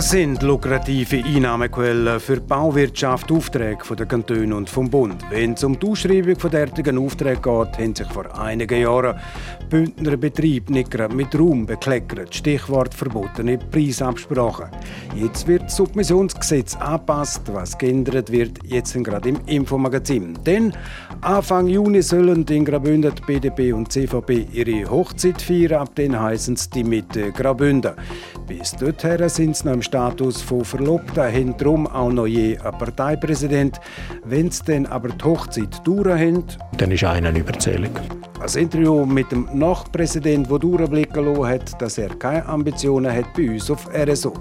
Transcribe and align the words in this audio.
Sind 0.00 0.42
lukrative 0.42 1.22
Einnahmequellen 1.22 2.18
für 2.18 2.36
die 2.36 2.46
Bauwirtschaft 2.46 3.30
Aufträge 3.30 3.84
von 3.84 3.96
den 3.96 4.52
und 4.52 4.70
vom 4.70 4.88
Bund. 4.88 5.22
Wenn 5.28 5.52
es 5.52 5.64
um 5.64 5.78
die 5.78 5.86
Ausschreibung 5.86 6.38
von 6.38 6.50
derartigen 6.50 6.96
Aufträgen 6.96 7.42
geht, 7.42 7.78
haben 7.78 7.94
sich 7.94 8.06
vor 8.08 8.40
einigen 8.40 8.80
Jahren 8.80 9.20
Bündner 9.68 10.16
Betriebe 10.16 10.72
nicht 10.72 10.90
gerade 10.90 11.14
mit 11.14 11.38
Raum 11.38 11.66
bekleckert. 11.66 12.34
Stichwort 12.34 12.94
verbotene 12.94 13.58
Preisabsprachen. 13.58 14.66
Jetzt 15.14 15.46
wird 15.46 15.64
das 15.64 15.76
Submissionsgesetz 15.76 16.74
angepasst. 16.76 17.42
Was 17.52 17.76
geändert 17.76 18.32
wird, 18.32 18.60
jetzt 18.64 18.94
gerade 19.04 19.28
im 19.28 19.40
Infomagazin. 19.46 20.38
Denn 20.46 20.72
Anfang 21.20 21.66
Juni 21.66 22.00
sollen 22.00 22.46
in 22.46 22.64
Graubünden 22.64 23.14
BDP 23.26 23.72
und 23.74 23.92
CVP 23.92 24.46
ihre 24.52 24.90
Hochzeit 24.90 25.42
feiern. 25.42 25.82
Ab 25.82 25.90
dann 25.96 26.18
heißen 26.18 26.54
es 26.54 26.70
die 26.70 26.84
Mitte 26.84 27.30
Graubünden. 27.32 27.92
Bis 28.46 28.72
dorthin 28.72 29.28
sind 29.28 29.56
sie 29.56 29.68
noch 29.68 29.81
Status 29.82 30.40
von 30.42 30.64
Verlobten, 30.64 31.22
haben 31.22 31.56
darum 31.56 31.86
auch 31.86 32.10
noch 32.10 32.26
je 32.26 32.58
einen 32.58 32.78
Parteipräsident. 32.78 33.80
Wenn 34.24 34.50
sie 34.50 34.64
dann 34.64 34.86
aber 34.86 35.08
die 35.08 35.24
Hochzeit 35.24 35.80
haben, 35.86 36.44
dann 36.78 36.90
ist 36.90 37.04
einer 37.04 37.28
eine 37.28 37.38
Überzählung. 37.38 37.90
Ein 38.40 38.60
Interview 38.60 39.06
mit 39.06 39.30
dem 39.30 39.48
Nachpräsidenten, 39.52 40.48
der 40.48 40.58
durchblicken 40.58 41.24
lassen 41.24 41.46
hat, 41.46 41.80
dass 41.80 41.98
er 41.98 42.08
keine 42.08 42.44
Ambitionen 42.46 43.14
hat 43.14 43.32
bei 43.34 43.50
uns 43.50 43.70
auf 43.70 43.88
RSO. 43.94 44.34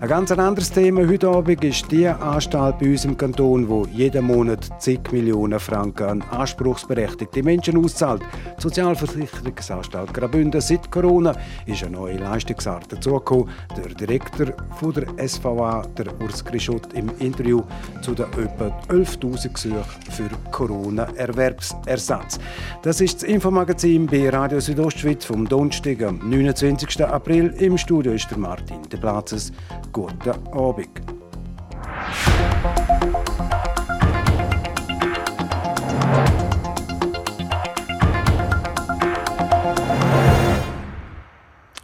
Ein 0.00 0.08
ganz 0.08 0.32
anderes 0.32 0.70
Thema 0.70 1.06
heute 1.06 1.28
Abend 1.28 1.62
ist 1.62 1.92
die 1.92 2.08
Anstalt 2.08 2.78
bei 2.78 2.86
uns 2.86 3.04
im 3.04 3.18
Kanton, 3.18 3.68
wo 3.68 3.84
jeden 3.84 4.24
Monat 4.24 4.66
zig 4.78 5.00
Millionen 5.12 5.60
Franken 5.60 6.04
an 6.04 6.22
anspruchsberechtigte 6.30 7.42
Menschen 7.42 7.76
auszahlt. 7.76 8.22
Die 8.56 8.62
Sozialversicherungsanstalt 8.62 10.14
Graubünden 10.14 10.62
seit 10.62 10.90
Corona 10.90 11.34
ist 11.66 11.82
eine 11.82 11.98
neue 11.98 12.16
Leistungsart 12.16 12.90
dazugekommen. 12.90 13.50
Der 13.76 13.94
Direktor 13.94 14.46
von 14.76 14.94
der 14.94 15.28
SVA, 15.28 15.82
der 15.98 16.06
Urs 16.22 16.42
Grischot, 16.46 16.94
im 16.94 17.10
Interview 17.18 17.60
zu 18.00 18.14
den 18.14 18.24
etwa 18.42 18.74
11.000 18.88 19.52
Gesuchen 19.52 19.84
für 20.10 20.30
Corona-Erwerbsersatz. 20.50 22.38
Das 22.80 23.02
ist 23.02 23.16
das 23.16 23.24
Infomagazin 23.24 24.06
bei 24.06 24.30
Radio 24.30 24.60
Südostschweiz 24.60 25.26
vom 25.26 25.46
Donnerstag, 25.46 26.02
am 26.04 26.26
29. 26.26 27.04
April. 27.04 27.52
Im 27.58 27.76
Studio 27.76 28.12
ist 28.12 28.30
der 28.30 28.38
Martin 28.38 28.80
De 28.90 28.98
Platzes 28.98 29.52
guten 29.92 30.48
Abend. 30.52 30.88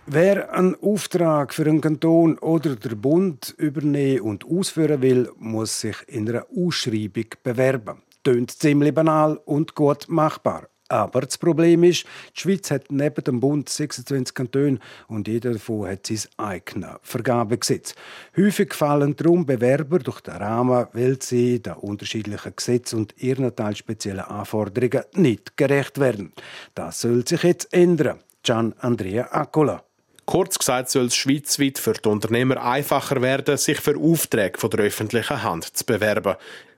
Wer 0.09 0.53
einen 0.55 0.77
Auftrag 0.77 1.53
für 1.53 1.67
einen 1.67 1.81
Kanton 1.81 2.39
oder 2.39 2.77
der 2.77 2.95
Bund 2.95 3.55
übernehmen 3.59 4.23
und 4.23 4.45
ausführen 4.45 5.03
will, 5.03 5.29
muss 5.37 5.81
sich 5.81 5.97
in 6.07 6.29
einer 6.29 6.47
Ausschreibung 6.57 7.27
bewerben. 7.43 8.03
Tönt 8.23 8.51
ziemlich 8.53 8.95
banal 8.95 9.39
und 9.45 9.75
gut 9.75 10.07
machbar. 10.09 10.69
Aber 10.89 11.23
das 11.23 11.37
Problem 11.37 11.83
ist, 11.83 12.05
die 12.37 12.41
Schweiz 12.41 12.71
hat 12.71 12.91
neben 12.91 13.25
dem 13.25 13.41
Bund 13.41 13.69
26 13.69 14.35
Kantone 14.35 14.79
und 15.09 15.27
jeder 15.27 15.53
davon 15.53 15.89
hat 15.89 16.07
sein 16.07 16.21
eigenes 16.37 16.91
Vergabegesetz. 17.03 17.95
Häufig 18.37 18.73
fallen 18.73 19.17
darum 19.17 19.45
Bewerber 19.45 19.99
durch 19.99 20.21
den 20.21 20.35
Rahmen, 20.35 20.87
weil 20.93 21.21
sie 21.21 21.61
den 21.61 21.75
unterschiedlichen 21.75 22.55
Gesetzen 22.55 23.01
und 23.01 23.15
ihren 23.19 23.55
teilspeziellen 23.55 24.21
Anforderungen 24.21 25.05
nicht 25.15 25.57
gerecht 25.57 25.99
werden. 25.99 26.33
Das 26.75 27.01
soll 27.01 27.27
sich 27.27 27.43
jetzt 27.43 27.73
ändern. 27.73 28.21
Gian 28.43 28.75
Andrea 28.79 29.29
Accola. 29.33 29.83
Kurz 30.25 30.59
gesagt 30.59 30.91
soll 30.91 31.07
es 31.07 31.17
schweizweit 31.17 31.79
für 31.79 31.93
die 31.93 32.09
Unternehmer 32.09 32.63
einfacher 32.63 33.23
werden, 33.23 33.57
sich 33.57 33.81
für 33.81 33.97
Aufträge 33.97 34.59
von 34.59 34.71
der 34.71 34.81
öffentlichen 34.81 35.43
Hand 35.43 35.77
zu 35.77 35.85
bewerben. 35.85 36.35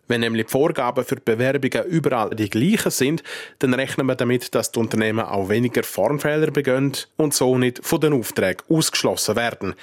Wenn 0.08 0.22
nämlich 0.22 0.46
die 0.46 0.52
Vorgaben 0.52 1.04
für 1.04 1.16
die 1.16 1.22
Bewerbungen 1.24 1.86
überall 1.86 2.30
die 2.30 2.48
gleichen 2.48 2.90
sind, 2.90 3.22
dann 3.58 3.74
rechnen 3.74 4.06
wir 4.06 4.14
damit, 4.14 4.54
dass 4.54 4.72
die 4.72 4.80
Unternehmen 4.80 5.24
auch 5.24 5.50
weniger 5.50 5.82
Formfehler 5.82 6.50
begehen 6.50 6.92
und 7.16 7.34
so 7.34 7.56
nicht 7.58 7.84
von 7.84 8.00
den 8.00 8.14
Aufträgen 8.14 8.64
ausgeschlossen 8.68 9.36
werden. 9.36 9.74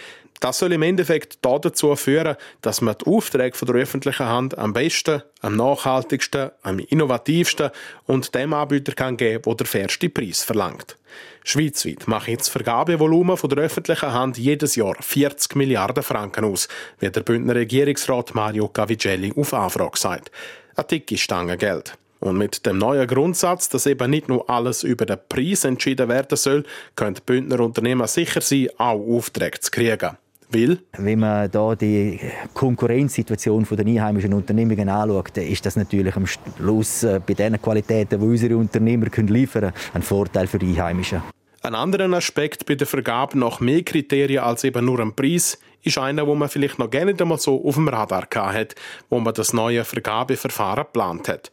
Das 0.41 0.59
soll 0.59 0.73
im 0.73 0.81
Endeffekt 0.81 1.39
dazu 1.41 1.95
führen, 1.95 2.35
dass 2.61 2.81
man 2.81 2.95
die 2.97 3.05
Aufträge 3.05 3.55
von 3.55 3.67
der 3.67 3.75
öffentlichen 3.75 4.25
Hand 4.25 4.57
am 4.57 4.73
besten, 4.73 5.23
am 5.41 5.55
nachhaltigsten, 5.55 6.51
am 6.61 6.79
innovativsten 6.79 7.71
und 8.05 8.35
dem 8.35 8.53
Anbieter 8.53 8.93
kann 8.93 9.17
geben, 9.17 9.43
der 9.45 9.55
der 9.55 9.65
fairste 9.65 10.09
Preis 10.09 10.43
verlangt. 10.43 10.97
Schweizweit 11.43 12.07
macht 12.07 12.39
das 12.39 12.49
Vergabevolumen 12.49 13.37
von 13.37 13.49
der 13.49 13.59
öffentlichen 13.59 14.11
Hand 14.11 14.37
jedes 14.37 14.75
Jahr 14.75 14.95
40 14.99 15.55
Milliarden 15.55 16.03
Franken 16.03 16.43
aus, 16.43 16.67
wie 16.99 17.09
der 17.09 17.21
Bündner 17.21 17.55
Regierungsrat 17.55 18.35
Mario 18.35 18.67
Cavicelli 18.67 19.31
auf 19.35 19.53
Anfrage 19.53 19.97
sagt. 19.97 20.31
Eine 20.75 20.87
dicke 20.87 21.17
Stange 21.17 21.57
Geld. 21.57 21.97
Und 22.19 22.37
mit 22.37 22.65
dem 22.65 22.79
neuen 22.79 23.07
Grundsatz, 23.07 23.69
dass 23.69 23.85
eben 23.85 24.09
nicht 24.09 24.27
nur 24.27 24.49
alles 24.49 24.83
über 24.83 25.05
den 25.05 25.19
Preis 25.29 25.63
entschieden 25.63 26.09
werden 26.09 26.35
soll, 26.35 26.63
können 26.95 27.17
Bündner 27.23 27.59
Unternehmen 27.59 28.07
sicher 28.07 28.41
sein, 28.41 28.69
auch 28.77 28.99
Aufträge 28.99 29.59
zu 29.59 29.69
kriegen. 29.69 30.17
Will? 30.49 30.79
Wenn 30.97 31.19
man 31.19 31.49
da 31.51 31.75
die 31.75 32.19
Konkurrenzsituation 32.53 33.65
der 33.69 33.85
einheimischen 33.85 34.33
Unternehmungen 34.33 34.89
anschaut, 34.89 35.37
ist 35.37 35.65
das 35.65 35.75
natürlich 35.75 36.15
am 36.15 36.25
Schluss 36.27 37.03
äh, 37.03 37.19
bei 37.25 37.33
den 37.33 37.61
Qualitäten, 37.61 38.19
die 38.19 38.25
unsere 38.25 38.57
Unternehmer 38.57 39.07
liefern 39.07 39.61
können, 39.61 39.73
ein 39.93 40.01
Vorteil 40.01 40.47
für 40.47 40.59
die 40.59 40.67
Einheimischen. 40.67 41.21
Ein 41.61 41.73
anderer 41.73 42.11
Aspekt 42.13 42.65
bei 42.67 42.75
der 42.75 42.85
Vergabe 42.85 43.39
nach 43.39 43.59
mehr 43.59 43.81
Kriterien 43.81 44.43
als 44.43 44.63
eben 44.63 44.85
nur 44.85 44.99
ein 44.99 45.15
Preis 45.15 45.57
ist 45.81 45.97
einer, 45.97 46.27
wo 46.27 46.35
man 46.35 46.49
vielleicht 46.49 46.79
noch 46.79 46.89
gar 46.89 47.05
nicht 47.05 47.21
einmal 47.21 47.37
so 47.37 47.63
auf 47.63 47.75
dem 47.75 47.87
Radar 47.87 48.27
hat, 48.31 48.75
wo 49.09 49.19
man 49.19 49.33
das 49.33 49.53
neue 49.53 49.83
Vergabeverfahren 49.83 50.85
geplant 50.85 51.27
hat. 51.27 51.51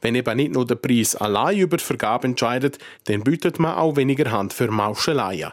Wenn 0.00 0.14
eben 0.14 0.36
nicht 0.36 0.52
nur 0.52 0.66
der 0.66 0.74
Preis 0.74 1.16
allein 1.16 1.58
über 1.58 1.78
die 1.78 1.84
Vergabe 1.84 2.26
entscheidet, 2.26 2.78
dann 3.04 3.24
bietet 3.24 3.58
man 3.58 3.74
auch 3.74 3.96
weniger 3.96 4.30
Hand 4.30 4.52
für 4.52 4.70
Mauscheleien. 4.70 5.52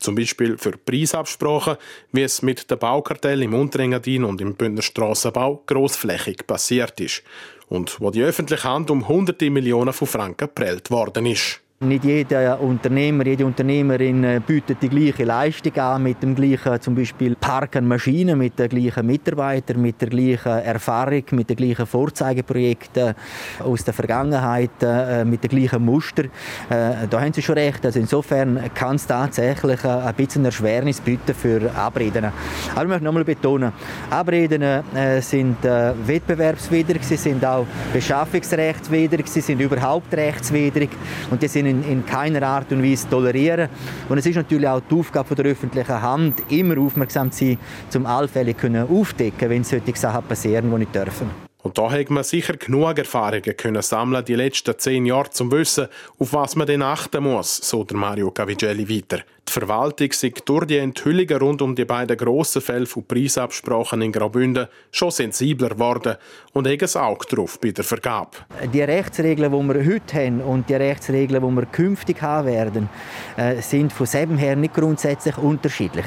Zum 0.00 0.14
Beispiel 0.14 0.56
für 0.58 0.72
Preisabsprachen, 0.72 1.76
wie 2.12 2.22
es 2.22 2.42
mit 2.42 2.70
dem 2.70 2.78
Baukartell 2.78 3.42
im 3.42 3.54
Unterengadin 3.54 4.24
und 4.24 4.40
im 4.40 4.54
Bündner 4.54 4.82
Strassenbau 4.82 5.62
grossflächig 5.66 6.46
passiert 6.46 6.98
ist. 7.00 7.22
Und 7.68 8.00
wo 8.00 8.10
die 8.10 8.22
öffentliche 8.22 8.64
Hand 8.64 8.90
um 8.90 9.06
hunderte 9.06 9.50
Millionen 9.50 9.92
von 9.92 10.08
Franken 10.08 10.48
prellt 10.54 10.90
worden 10.90 11.26
ist. 11.26 11.60
Nicht 11.82 12.04
jeder 12.04 12.60
Unternehmer, 12.60 13.24
jede 13.24 13.46
Unternehmerin 13.46 14.22
äh, 14.22 14.38
bietet 14.46 14.82
die 14.82 14.90
gleiche 14.90 15.24
Leistung 15.24 15.74
an 15.78 16.02
mit 16.02 16.22
dem 16.22 16.34
gleichen 16.34 16.78
zum 16.78 16.94
Beispiel 16.94 17.34
Park 17.34 17.74
an 17.74 17.88
Maschinen, 17.88 18.36
mit 18.36 18.58
den 18.58 18.68
gleichen 18.68 19.06
Mitarbeitern, 19.06 19.80
mit 19.80 19.98
der 19.98 20.10
gleichen 20.10 20.58
Erfahrung, 20.58 21.22
mit 21.30 21.48
den 21.48 21.56
gleichen 21.56 21.86
Vorzeigeprojekten 21.86 23.14
aus 23.60 23.82
der 23.82 23.94
Vergangenheit, 23.94 24.82
äh, 24.82 25.24
mit 25.24 25.42
den 25.42 25.48
gleichen 25.48 25.82
Muster. 25.82 26.24
Äh, 26.24 27.08
da 27.08 27.18
haben 27.18 27.32
Sie 27.32 27.40
schon 27.40 27.54
recht. 27.54 27.86
Also 27.86 27.98
insofern 27.98 28.60
kann 28.74 28.96
es 28.96 29.06
tatsächlich 29.06 29.82
ein 29.82 30.14
bisschen 30.14 30.44
Erschwernis 30.44 31.00
bieten 31.00 31.32
für 31.32 31.74
Abreden. 31.74 32.26
Aber 32.74 32.82
ich 32.82 32.88
möchte 32.88 33.04
nochmal 33.04 33.24
betonen, 33.24 33.72
Abreden 34.10 34.82
sind 35.22 35.56
wettbewerbswidrig, 35.62 37.02
sie 37.04 37.16
sind 37.16 37.42
auch 37.42 37.64
beschaffungsrechtswidrig, 37.90 39.26
sie 39.28 39.40
sind 39.40 39.60
überhaupt 39.60 40.12
rechtswidrig 40.12 40.90
und 41.30 41.42
die 41.42 41.48
sind 41.48 41.69
in, 41.70 41.84
in 41.84 42.04
keiner 42.06 42.42
Art 42.42 42.70
und 42.72 42.82
Weise 42.82 43.08
tolerieren. 43.08 43.68
Und 44.08 44.18
es 44.18 44.26
ist 44.26 44.36
natürlich 44.36 44.68
auch 44.68 44.82
die 44.90 44.94
Aufgabe 44.94 45.34
der 45.34 45.46
öffentlichen 45.46 46.02
Hand, 46.02 46.42
immer 46.50 46.78
aufmerksam 46.78 47.30
zu 47.30 47.46
sein, 47.46 47.58
um 47.94 48.06
allfällig 48.06 48.56
aufdecken 48.64 49.50
wenn 49.50 49.64
solche 49.64 49.96
Sachen 49.96 50.24
passieren, 50.24 50.70
die 50.70 50.78
nicht 50.78 50.94
dürfen. 50.94 51.30
Und 51.62 51.76
da 51.76 51.90
hat 51.90 52.08
man 52.08 52.24
sicher 52.24 52.56
genug 52.56 52.96
Erfahrungen 52.98 53.56
können 53.56 53.82
sammeln 53.82 54.24
die 54.24 54.34
letzten 54.34 54.78
zehn 54.78 55.04
Jahre 55.04 55.30
zum 55.30 55.52
Wissen, 55.52 55.88
auf 56.18 56.32
was 56.32 56.56
man 56.56 56.66
denn 56.66 56.82
achten 56.82 57.22
muss, 57.22 57.56
so 57.56 57.84
der 57.84 57.98
Mario 57.98 58.30
Cavigelli 58.30 58.88
weiter. 58.88 59.22
Die 59.48 59.52
Verwaltung 59.52 60.12
sieht 60.12 60.48
durch 60.48 60.66
die 60.66 60.78
Enthüllungen 60.78 61.36
rund 61.38 61.62
um 61.62 61.74
die 61.74 61.84
beiden 61.84 62.16
grossen 62.16 62.62
Fälle 62.62 62.86
von 62.86 63.04
Preisabsprachen 63.04 64.00
in 64.00 64.12
Graubünden 64.12 64.68
schon 64.92 65.10
sensibler 65.10 65.70
geworden 65.70 66.16
und 66.52 66.68
haben 66.68 66.78
ein 66.80 67.02
Auge 67.02 67.26
drauf 67.26 67.58
bei 67.60 67.72
der 67.72 67.82
Vergabe. 67.82 68.30
Die 68.72 68.80
Rechtsregeln, 68.80 69.50
die 69.50 69.74
wir 69.74 69.92
heute 69.92 70.16
haben 70.16 70.40
und 70.40 70.68
die 70.68 70.74
Rechtsregeln, 70.74 71.42
die 71.42 71.56
wir 71.56 71.66
künftig 71.66 72.22
haben 72.22 72.46
werden, 72.46 72.88
äh, 73.36 73.60
sind 73.60 73.92
von 73.92 74.06
selben 74.06 74.38
her 74.38 74.54
nicht 74.54 74.74
grundsätzlich 74.74 75.36
unterschiedlich. 75.36 76.06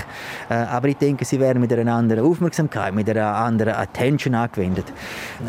Äh, 0.50 0.54
aber 0.54 0.88
ich 0.88 0.98
denke, 0.98 1.26
sie 1.26 1.40
werden 1.40 1.60
mit 1.60 1.74
einer 1.74 1.94
anderen 1.94 2.26
Aufmerksamkeit, 2.26 2.94
mit 2.94 3.10
einer 3.10 3.36
anderen 3.36 3.74
Attention 3.74 4.36
angewendet. 4.36 4.86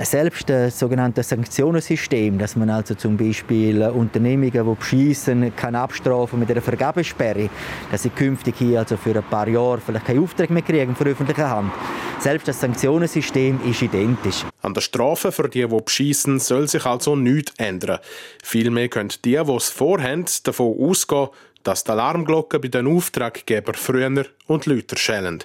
Selbst 0.03 0.51
das 0.51 0.79
sogenannte 0.79 1.23
Sanktionensystem, 1.23 2.39
dass 2.39 2.57
man 2.57 2.71
also 2.71 2.95
zum 2.95 3.17
Beispiel 3.17 3.83
Unternehmungen, 3.83 4.51
die 4.51 4.75
beschießen, 4.75 5.55
kann 5.55 5.77
abstrafen 5.77 6.41
mit 6.41 6.51
einer 6.51 6.63
Vergabesperre, 6.63 7.51
dass 7.91 8.03
sie 8.03 8.11
künftig 8.11 8.57
hier 8.59 8.81
also 8.81 8.97
für 8.97 9.15
ein 9.15 9.23
paar 9.23 9.49
Jahre 9.49 9.81
vielleicht 9.85 10.07
keinen 10.07 10.23
Auftrag 10.23 10.51
mehr 10.51 10.63
kriegen 10.63 10.95
von 10.95 11.05
der 11.05 11.13
öffentlichen 11.13 11.49
Hand. 11.49 11.73
Selbst 12.19 12.49
das 12.49 12.61
Sanktionensystem 12.61 13.61
ist 13.69 13.83
identisch. 13.83 14.45
An 14.63 14.75
der 14.75 14.81
Strafe 14.81 15.33
für 15.33 15.49
die, 15.49 15.67
die 15.67 15.83
beschissen, 15.83 16.41
soll 16.41 16.69
sich 16.69 16.87
also 16.87 17.17
nichts 17.17 17.53
ändern. 17.59 17.99
Vielmehr 18.43 18.89
können 18.89 19.13
die, 19.25 19.31
die 19.31 19.35
es 19.37 19.69
vorhaben, 19.69 20.25
davon 20.45 20.77
ausgehen, 20.79 21.29
dass 21.65 21.85
die 21.85 21.91
Alarmglocken 21.91 22.61
bei 22.61 22.69
den 22.69 22.87
Auftraggebern 22.87 23.75
früher 23.75 24.27
und 24.47 24.67
lauter 24.67 24.97
schellen. 24.97 25.45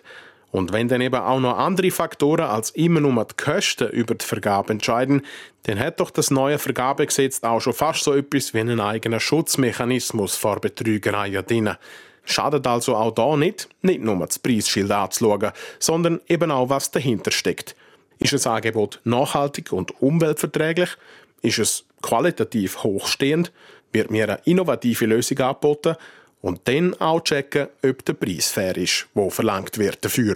Und 0.52 0.74
wenn 0.74 0.88
dann 0.88 1.02
eben 1.02 1.16
auch 1.16 1.40
noch 1.40 1.58
andere 1.58 1.92
Faktoren 1.92 2.46
als 2.46 2.72
immer 2.72 3.02
nur 3.02 3.26
die 3.26 3.36
Kosten 3.44 3.90
über 3.90 4.16
die 4.16 4.26
Vergabe 4.26 4.74
entscheiden, 4.74 5.22
dann 5.64 5.80
hat 5.80 6.00
doch 6.00 6.10
das 6.10 6.32
neue 6.32 6.58
Vergabegesetz 6.58 7.44
auch 7.44 7.60
schon 7.60 7.74
fast 7.74 8.04
so 8.04 8.14
etwas 8.16 8.54
wie 8.54 8.60
einen 8.60 8.80
eigenen 8.80 9.20
Schutzmechanismus 9.20 10.36
vor 10.36 10.60
Betrügerei 10.60 11.30
drin. 11.42 11.76
Schadet 12.30 12.68
also 12.68 12.96
auch 12.96 13.12
da 13.12 13.36
nicht, 13.36 13.68
nicht 13.82 14.02
nur 14.02 14.16
das 14.26 14.38
Preisschild 14.38 14.92
anzuschauen, 14.92 15.52
sondern 15.80 16.22
eben 16.28 16.52
auch, 16.52 16.70
was 16.70 16.92
dahinter 16.92 17.32
steckt. 17.32 17.76
Ist 18.20 18.34
das 18.34 18.46
Angebot 18.46 19.00
nachhaltig 19.04 19.72
und 19.72 20.00
umweltverträglich? 20.02 20.90
Ist 21.42 21.58
es 21.58 21.86
qualitativ 22.02 22.84
hochstehend? 22.84 23.52
Wird 23.92 24.12
mir 24.12 24.26
eine 24.26 24.40
innovative 24.46 25.08
Lösung 25.08 25.40
angeboten? 25.40 25.96
Und 26.42 26.68
dann 26.68 26.94
auch 27.02 27.22
checken, 27.22 27.68
ob 27.84 28.06
der 28.06 28.14
Preis 28.14 28.50
fair 28.50 28.78
ist, 28.78 29.08
wo 29.14 29.30
verlangt 29.30 29.78
wird 29.78 30.06
dafür. 30.06 30.36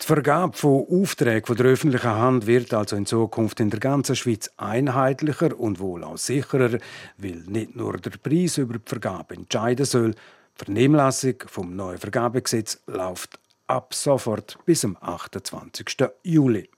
Die 0.00 0.04
Vergabe 0.04 0.56
von 0.56 0.86
Aufträgen 0.90 1.46
von 1.46 1.56
der 1.56 1.66
öffentlichen 1.66 2.10
Hand 2.10 2.46
wird 2.46 2.72
also 2.74 2.96
in 2.96 3.06
Zukunft 3.06 3.60
in 3.60 3.70
der 3.70 3.80
ganzen 3.80 4.16
Schweiz 4.16 4.50
einheitlicher 4.56 5.58
und 5.58 5.78
wohl 5.78 6.04
auch 6.04 6.18
sicherer, 6.18 6.78
weil 7.18 7.42
nicht 7.46 7.76
nur 7.76 7.98
der 7.98 8.10
Preis 8.10 8.58
über 8.58 8.74
die 8.74 8.82
Vergabe 8.84 9.34
entscheiden 9.34 9.86
soll. 9.86 10.14
Die 10.58 10.64
Vernehmlassung 10.64 11.34
vom 11.48 11.76
neuen 11.76 11.98
Vergabegesetz 11.98 12.82
läuft 12.86 13.38
ab 13.66 13.92
sofort 13.92 14.56
bis 14.64 14.80
zum 14.80 14.96
28. 14.98 16.08
Juli. 16.22 16.70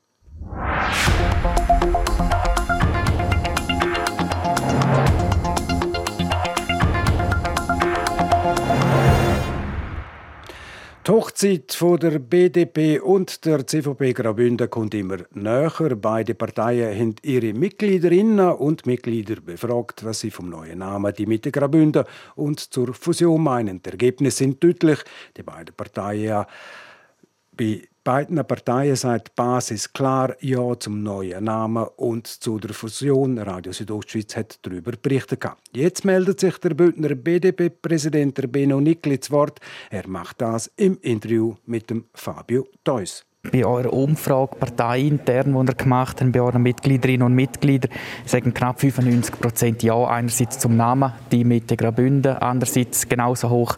Die 11.08 11.14
Hochzeit 11.14 11.72
von 11.72 11.98
der 11.98 12.18
BDP 12.18 12.98
und 12.98 13.46
der 13.46 13.66
CVP 13.66 14.12
Graubünden 14.12 14.68
kommt 14.68 14.92
immer 14.92 15.16
näher. 15.32 15.96
Beide 15.96 16.34
Parteien 16.34 16.94
haben 16.94 17.14
ihre 17.22 17.54
Mitgliederinnen 17.54 18.50
und 18.50 18.84
Mitglieder 18.84 19.36
befragt, 19.40 20.04
was 20.04 20.20
sie 20.20 20.30
vom 20.30 20.50
neuen 20.50 20.80
Namen 20.80 21.14
die 21.14 21.24
Mitte 21.24 21.50
Graubünden 21.50 22.04
und 22.34 22.60
zur 22.60 22.92
Fusion 22.92 23.42
meinen. 23.42 23.80
Die 23.82 23.88
Ergebnisse 23.88 24.36
sind 24.36 24.62
deutlich. 24.62 24.98
Die 25.34 25.42
beiden 25.42 25.74
Parteien 25.74 26.44
bei 27.56 27.88
beiden 28.08 28.42
Parteien 28.42 28.96
sagt 28.96 29.28
die 29.28 29.32
Basis 29.36 29.92
klar 29.92 30.34
Ja 30.40 30.78
zum 30.78 31.02
neuen 31.02 31.44
Namen 31.44 31.86
und 31.96 32.26
zu 32.26 32.58
der 32.58 32.72
Fusion. 32.72 33.36
Radio 33.36 33.70
Südostschweiz 33.70 34.34
hat 34.34 34.58
darüber 34.62 34.92
berichtet. 34.92 35.44
Jetzt 35.72 36.06
meldet 36.06 36.40
sich 36.40 36.56
der 36.56 36.70
Bündner 36.70 37.14
BDP-Präsident 37.14 38.50
Benno 38.50 38.80
Nickli 38.80 39.20
zu 39.20 39.32
Wort. 39.32 39.60
Er 39.90 40.08
macht 40.08 40.40
das 40.40 40.70
im 40.76 40.96
Interview 41.02 41.56
mit 41.66 41.90
dem 41.90 42.06
Fabio 42.14 42.66
Theus 42.82 43.27
bei 43.52 43.64
eurer 43.64 43.92
Umfrage 43.92 44.56
parteiintern, 44.56 45.52
die 45.52 45.70
ihr 45.70 45.74
gemacht 45.74 46.20
habt, 46.20 46.32
bei 46.32 46.40
euren 46.40 46.62
Mitgliederinnen 46.62 47.22
und 47.22 47.34
Mitgliedern, 47.34 47.90
sagen 48.24 48.52
knapp 48.52 48.80
95 48.80 49.40
Prozent 49.40 49.82
Ja. 49.82 50.04
Einerseits 50.06 50.58
zum 50.58 50.76
Namen, 50.76 51.12
die 51.30 51.44
Mitte 51.44 51.76
Graubünden, 51.76 52.36
andererseits 52.36 53.08
genauso 53.08 53.48
hoch 53.48 53.76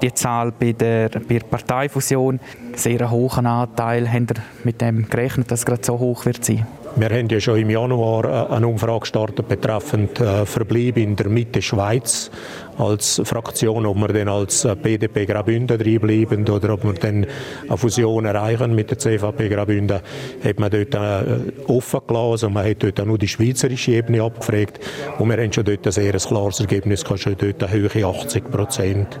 die 0.00 0.14
Zahl 0.14 0.52
bei 0.52 0.72
der, 0.72 1.08
bei 1.08 1.38
der 1.38 1.46
Parteifusion. 1.46 2.40
Sehr 2.74 3.10
hohen 3.10 3.46
Anteil. 3.46 4.10
Habt 4.10 4.30
ihr 4.30 4.42
mit 4.64 4.80
dem 4.80 5.08
gerechnet, 5.08 5.50
dass 5.50 5.60
es 5.60 5.66
gerade 5.66 5.84
so 5.84 5.98
hoch 5.98 6.24
wird 6.24 6.44
sein? 6.44 6.66
Wir 6.94 7.08
haben 7.08 7.28
ja 7.28 7.40
schon 7.40 7.58
im 7.58 7.70
Januar 7.70 8.50
äh, 8.50 8.54
eine 8.54 8.68
Umfrage 8.68 9.00
gestartet 9.00 9.48
betreffend 9.48 10.20
äh, 10.20 10.44
Verbleib 10.44 10.98
in 10.98 11.16
der 11.16 11.28
Mitte 11.28 11.62
Schweiz 11.62 12.30
als 12.78 13.20
Fraktion, 13.24 13.86
ob 13.86 13.96
wir 13.96 14.08
dann 14.08 14.28
als 14.28 14.66
BDP 14.82 15.26
Graubünden 15.26 15.78
bleiben 15.78 16.48
oder 16.48 16.74
ob 16.74 16.84
wir 16.84 16.94
dann 16.94 17.26
eine 17.68 17.76
Fusion 17.76 18.24
erreichen 18.24 18.74
mit 18.74 18.90
der 18.90 18.98
CVP 18.98 19.48
Graubünden, 19.48 20.00
hat 20.44 20.58
man 20.58 20.70
dort 20.70 20.94
äh, 20.94 21.70
offen 21.70 22.00
gelassen. 22.06 22.30
Also 22.32 22.50
man 22.50 22.68
hat 22.68 22.82
dort 22.82 23.00
auch 23.00 23.06
nur 23.06 23.18
die 23.18 23.28
schweizerische 23.28 23.92
Ebene 23.92 24.22
abgefragt 24.22 24.80
und 25.18 25.28
wir 25.28 25.36
haben 25.36 25.52
schon 25.52 25.64
dort 25.64 25.86
ein 25.86 25.92
sehr 25.92 26.12
klares 26.12 26.60
Ergebnis 26.60 27.04
gehabt, 27.04 27.20
schon 27.20 27.36
dort 27.36 27.62
eine 27.62 27.72
Höhe 27.72 28.06
80 28.06 28.50
Prozent 28.50 29.18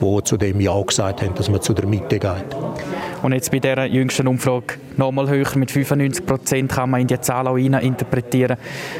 die 0.00 0.24
zu 0.24 0.36
dem 0.36 0.60
Ja 0.60 0.80
gesagt 0.80 1.22
haben, 1.22 1.34
dass 1.34 1.48
man 1.48 1.60
zu 1.60 1.74
der 1.74 1.86
Mitte 1.86 2.18
geht. 2.18 2.56
Und 3.22 3.32
jetzt 3.32 3.50
bei 3.50 3.58
dieser 3.58 3.86
jüngsten 3.86 4.28
Umfrage 4.28 4.74
nochmal 4.96 5.28
höher 5.28 5.56
mit 5.56 5.70
95 5.70 6.24
Prozent 6.24 6.72
kann 6.72 6.90
man 6.90 7.00
in 7.00 7.06
die 7.08 7.20
Zahl 7.20 7.48
auch 7.48 7.56
interpretieren. 7.56 8.56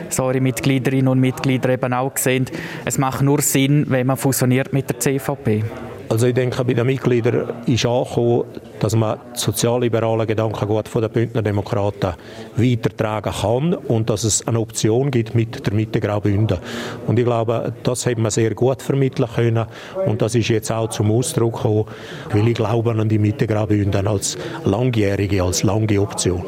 So 0.09 0.25
eure 0.25 0.41
Mitgliederinnen 0.41 1.09
und 1.09 1.21
Mitglieder 1.21 1.69
eben 1.71 1.93
auch 1.93 2.15
gesehen, 2.15 2.47
es 2.85 2.99
macht 2.99 3.23
nur 3.23 3.41
Sinn, 3.41 3.87
wenn 3.89 4.07
man 4.07 4.17
fusioniert 4.17 4.73
mit 4.73 4.89
der 4.89 4.99
CVP. 4.99 5.65
Also 6.11 6.27
ich 6.27 6.35
denke, 6.35 6.65
bei 6.65 6.73
den 6.73 6.87
Mitgliedern 6.87 7.53
ist 7.67 7.85
angekommen, 7.85 8.45
dass 8.81 8.97
man 8.97 9.19
sozialliberale 9.35 10.27
Gedankengut 10.27 10.89
von 10.89 11.03
den 11.03 11.11
Bündner 11.11 11.43
Demokraten 11.43 12.15
weitertragen 12.57 13.33
kann 13.33 13.75
und 13.75 14.09
dass 14.09 14.25
es 14.25 14.47
eine 14.49 14.59
Option 14.59 15.11
gibt 15.11 15.35
mit 15.35 15.67
der 15.67 15.75
Mitte 15.75 16.01
Graubünden. 16.01 16.59
Und 17.07 17.19
ich 17.19 17.27
glaube, 17.27 17.75
das 17.83 18.07
hat 18.07 18.17
man 18.17 18.31
sehr 18.31 18.55
gut 18.55 18.81
vermitteln 18.81 19.29
können 19.35 19.67
und 20.07 20.23
das 20.23 20.35
ist 20.35 20.49
jetzt 20.49 20.73
auch 20.73 20.89
zum 20.89 21.11
Ausdruck 21.11 21.57
gekommen, 21.57 21.85
weil 22.31 22.49
ich 22.49 22.55
glaube 22.55 22.93
an 22.93 23.09
die 23.09 23.19
Mitte 23.19 23.47
Graubünden 23.47 24.07
als 24.07 24.39
langjährige, 24.65 25.43
als 25.43 25.63
lange 25.63 26.01
Option. 26.01 26.43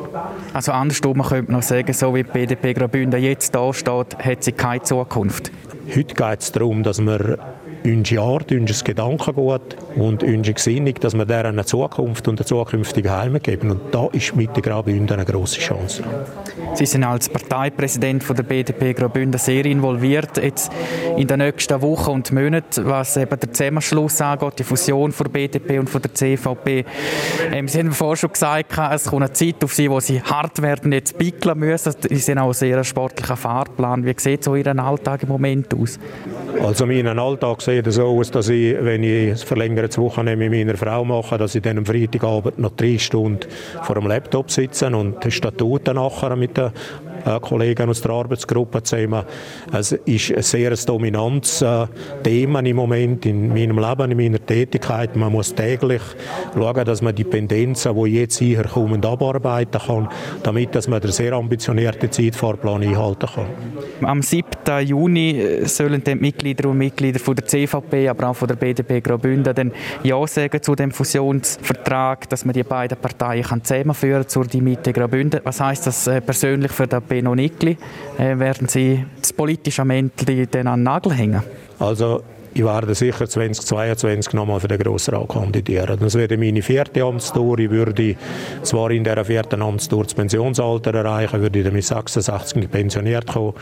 Also 0.54 0.72
andersrum, 0.72 1.18
man 1.18 1.28
könnte 1.28 1.52
noch 1.52 1.62
sagen, 1.62 1.92
so 1.92 2.14
wie 2.14 2.22
die 2.22 2.30
BDP 2.30 2.72
Graubünden 2.72 3.22
jetzt 3.22 3.54
da 3.54 3.70
steht, 3.74 4.18
hat 4.18 4.42
sie 4.42 4.52
keine 4.52 4.82
Zukunft. 4.82 5.52
Heute 5.94 6.14
geht 6.14 6.40
es 6.40 6.52
darum, 6.52 6.82
dass 6.82 7.00
wir 7.00 7.38
unsere 7.85 8.23
Art, 8.23 8.53
unser 8.53 8.85
Gedankengut 8.85 9.77
und 9.97 10.23
unsere 10.23 10.55
Gesinnung, 10.55 10.94
dass 11.00 11.15
wir 11.15 11.25
deren 11.25 11.53
eine 11.53 11.65
Zukunft 11.65 12.29
und 12.29 12.38
eine 12.38 12.47
zukünftige 12.47 13.11
Heimat 13.11 13.44
geben. 13.44 13.71
Und 13.71 13.81
da 13.93 14.09
ist 14.12 14.35
mit 14.37 14.55
der 14.55 14.62
Graubünden 14.62 15.17
eine 15.19 15.25
grosse 15.25 15.61
Chance. 15.61 16.03
Sie 16.75 16.87
sind 16.87 17.05
als 17.05 17.28
Parteipräsident 17.28 18.22
von 18.22 18.37
der 18.37 18.44
BDP 18.44 18.94
Graubünden 18.94 19.38
sehr 19.38 19.64
involviert 19.67 20.37
jetzt 20.43 20.72
in 21.17 21.26
den 21.26 21.38
nächsten 21.38 21.82
Wochen 21.82 22.11
und 22.12 22.32
Monaten, 22.32 22.87
was 22.87 23.17
eben 23.17 23.38
der 23.38 23.52
Zusammenschluss 23.52 24.20
angeht, 24.20 24.58
die 24.58 24.64
Fusion 24.64 25.12
von 25.12 25.25
der 25.25 25.32
BDP 25.32 25.78
und 25.78 25.90
von 25.90 26.00
der 26.00 26.14
CVP. 26.14 26.84
Ähm, 27.52 27.69
Sie 27.69 27.78
haben 27.78 27.93
vorher 27.93 28.17
schon 28.17 28.32
gesagt, 28.32 28.72
es 28.93 29.05
kommt 29.05 29.22
eine 29.22 29.32
Zeit 29.32 29.62
auf 29.62 29.74
Sie, 29.74 29.91
wo 29.91 30.00
Sie 30.00 30.22
hart 30.22 30.62
werden 30.62 30.93
jetzt 30.93 31.19
bickeln 31.19 31.58
müssen. 31.58 31.93
Sie 32.08 32.17
sind 32.17 32.39
auch 32.39 32.53
sehr 32.53 32.82
sportlicher 32.84 33.36
Fahrplan. 33.36 34.05
Wie 34.05 34.15
sieht 34.17 34.44
so 34.44 34.55
Ihr 34.55 34.67
Alltag 34.67 35.24
im 35.24 35.29
Moment 35.29 35.74
aus? 35.74 35.98
Also 36.62 36.86
mein 36.86 37.06
Alltag 37.06 37.62
sieht 37.62 37.91
so 37.93 38.06
aus, 38.06 38.31
dass 38.31 38.48
ich, 38.48 38.77
wenn 38.81 39.03
ich 39.03 39.31
ein 39.31 39.36
verlängertes 39.36 39.98
Wochenende 39.98 40.48
mit 40.48 40.67
meiner 40.67 40.77
Frau 40.77 41.05
mache, 41.05 41.39
dass 41.39 41.55
ich 41.55 41.62
dann 41.62 41.79
am 41.79 41.86
Freitagabend 41.86 42.58
noch 42.58 42.72
drei 42.77 42.98
Stunden 42.98 43.48
vor 43.82 43.94
dem 43.94 44.06
Laptop 44.06 44.50
sitze 44.50 44.86
und 44.94 45.24
die 45.24 45.31
Statuten 45.31 45.94
nachher 45.94 46.36
mit 46.36 46.59
den 46.60 46.72
äh, 47.24 47.40
Kollegen 47.40 47.88
aus 47.88 48.00
der 48.00 48.12
Arbeitsgruppe 48.12 48.82
zusammen. 48.82 49.24
Es 49.72 49.93
ist 49.93 50.32
ein 50.32 50.43
sehr 50.43 50.74
dominantes 50.74 51.62
äh, 51.62 51.86
Thema 52.22 52.60
im 52.60 52.76
Moment 52.76 53.26
in 53.26 53.48
meinem 53.48 53.79
Leben, 53.79 54.10
in 54.10 54.17
meiner 54.17 54.44
Tätigkeit. 54.44 55.17
Man 55.17 55.32
muss 55.32 55.55
täglich 55.55 56.02
schauen, 56.55 56.84
dass 56.84 57.02
man 57.02 57.14
die 57.14 57.24
Pendenzen, 57.24 57.94
die 57.94 58.10
jetzt 58.10 58.38
hierher 58.38 58.64
kommen, 58.64 59.05
abarbeiten 59.05 59.81
kann, 59.81 60.08
damit 60.43 60.74
dass 60.74 60.88
man 60.88 61.00
den 61.00 61.12
sehr 61.12 61.32
ambitionierten 61.32 62.10
Zeitfahrplan 62.10 62.82
einhalten 62.82 63.29
kann. 63.34 63.46
Am 64.02 64.22
7. 64.22 64.46
Juni 64.86 65.38
äh, 65.38 65.67
sollen 65.67 66.02
die 66.02 66.14
Mitglieder 66.14 66.69
und 66.69 66.79
Mitglieder 66.79 67.19
von 67.19 67.34
der 67.34 67.46
CVP, 67.46 68.08
aber 68.08 68.31
auch 68.31 68.36
von 68.36 68.48
der 68.48 68.56
BDP 68.56 69.00
Graubünden 69.00 69.55
dann 69.55 69.72
Ja 70.02 70.26
sagen 70.26 70.62
zu 70.62 70.74
dem 70.74 70.90
Fusionsvertrag, 70.90 72.29
dass 72.29 72.44
man 72.44 72.52
die 72.52 72.62
beiden 72.62 72.98
Parteien 72.98 73.43
kann 73.43 73.64
zusammenführen 73.64 74.26
zur 74.29 74.44
die 74.46 74.60
Mitte 74.60 74.93
Graubünden. 74.93 75.40
Was 75.44 75.60
heißt 75.60 75.86
das 75.86 76.05
persönlich 76.05 76.49
für 76.69 76.86
den 76.86 77.02
Benno 77.02 77.34
Nickli, 77.34 77.76
äh, 78.19 78.38
werden 78.38 78.69
Sie 78.69 79.04
das 79.20 79.32
politische 79.32 79.84
Mäntel 79.84 80.46
dann 80.46 80.66
an 80.66 80.80
den 80.80 80.84
Nagel 80.84 81.12
hängen? 81.14 81.42
Also 81.78 82.22
ich 82.52 82.64
werde 82.64 82.94
sicher 82.94 83.28
2022 83.28 84.32
nochmal 84.34 84.60
für 84.60 84.69
den 84.69 84.78
Grossrat 84.78 85.28
kandidieren. 85.28 85.98
Das 86.00 86.14
wäre 86.14 86.36
meine 86.36 86.62
vierte 86.62 87.02
Amtstour. 87.02 87.58
Ich 87.58 87.70
würde 87.70 88.16
zwar 88.62 88.90
in 88.90 89.04
dieser 89.04 89.24
vierten 89.24 89.62
Amtstour 89.62 90.04
das 90.04 90.14
Pensionsalter 90.14 90.94
erreichen, 90.94 91.40
würde 91.40 91.62
dann 91.62 91.72
mit 91.72 91.84
66 91.84 92.70
pensioniert 92.70 93.26
kommen, 93.26 93.54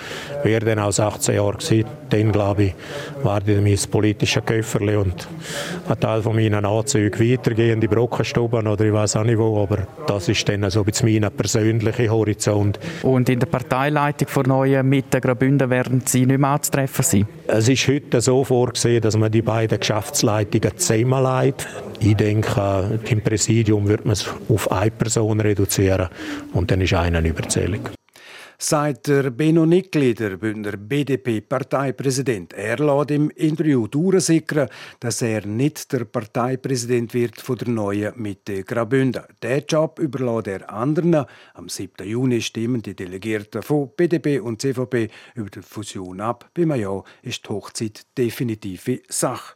wäre 0.42 0.64
dann 0.64 0.78
auch 0.78 0.92
16 0.92 1.34
Jahre 1.34 1.58
gewesen. 1.58 1.84
Dann, 2.08 2.32
glaube 2.32 2.64
ich, 2.64 2.74
werde 3.22 3.54
ich 3.54 3.60
mein 3.60 3.90
politisches 3.90 4.44
Köfferli 4.44 4.96
und 4.96 5.28
ein 5.88 6.00
Teil 6.00 6.22
von 6.22 6.34
meinen 6.34 6.64
Anzügen 6.64 7.30
weitergehen 7.30 7.74
in 7.74 7.80
die 7.80 7.88
Brockenstuben 7.88 8.66
oder 8.66 8.84
ich 8.84 8.92
weiß 8.92 9.16
auch 9.16 9.24
nicht 9.24 9.38
wo, 9.38 9.62
aber 9.62 9.86
das 10.06 10.28
ist 10.28 10.48
dann 10.48 10.68
so 10.70 10.84
ein 10.84 11.20
mein 11.20 11.30
persönlicher 11.30 12.08
Horizont. 12.08 12.78
Und 13.02 13.28
in 13.28 13.38
der 13.38 13.46
Parteileitung 13.46 14.28
von 14.28 14.44
neuen 14.46 14.88
Mitte 14.88 15.20
Graubünden 15.20 15.68
werden 15.68 16.02
Sie 16.04 16.24
nicht 16.24 16.38
mehr 16.38 16.50
anzutreffen 16.50 17.04
sein? 17.04 17.28
Es 17.46 17.68
ist 17.68 17.86
heute 17.88 18.20
so 18.20 18.44
vorgesehen, 18.44 18.77
vorgesehen, 18.78 19.02
dass 19.02 19.16
man 19.16 19.30
die 19.30 19.42
beiden 19.42 19.78
Geschäftsleitungen 19.78 20.76
zusammenlegt. 20.78 21.66
Ich 22.00 22.16
denke, 22.16 23.00
im 23.08 23.22
Präsidium 23.22 23.88
wird 23.88 24.04
man 24.04 24.12
es 24.12 24.28
auf 24.48 24.70
eine 24.70 24.90
Person 24.90 25.40
reduzieren 25.40 26.08
und 26.52 26.70
dann 26.70 26.80
ist 26.80 26.94
einer 26.94 27.24
überzählig 27.24 27.80
sagt 28.60 29.06
der 29.06 29.30
Benno 29.30 29.64
Nickli, 29.64 30.14
der 30.14 30.36
Bündner 30.36 30.76
BDP-Parteipräsident. 30.76 32.52
Er 32.54 32.78
lässt 32.78 33.12
im 33.12 33.30
Interview 33.30 33.86
durchsickern, 33.86 34.68
dass 34.98 35.22
er 35.22 35.46
nicht 35.46 35.92
der 35.92 36.04
Parteipräsident 36.04 37.14
wird 37.14 37.40
von 37.40 37.56
der 37.56 37.68
neuen 37.68 38.20
Mitte 38.20 38.64
Graubünden. 38.64 39.22
Der 39.42 39.60
Job 39.60 40.00
überlässt 40.00 40.48
er 40.48 40.72
anderen. 40.72 41.24
Am 41.54 41.68
7. 41.68 42.04
Juni 42.04 42.40
stimmen 42.40 42.82
die 42.82 42.96
Delegierten 42.96 43.62
von 43.62 43.90
BDP 43.96 44.40
und 44.40 44.60
CVP 44.60 45.08
über 45.36 45.50
die 45.50 45.62
Fusion 45.62 46.20
ab. 46.20 46.50
Beim 46.52 46.74
Ja 46.74 47.04
ist 47.22 47.44
die 47.44 47.50
Hochzeit 47.50 48.06
definitive 48.16 49.02
Sache. 49.08 49.54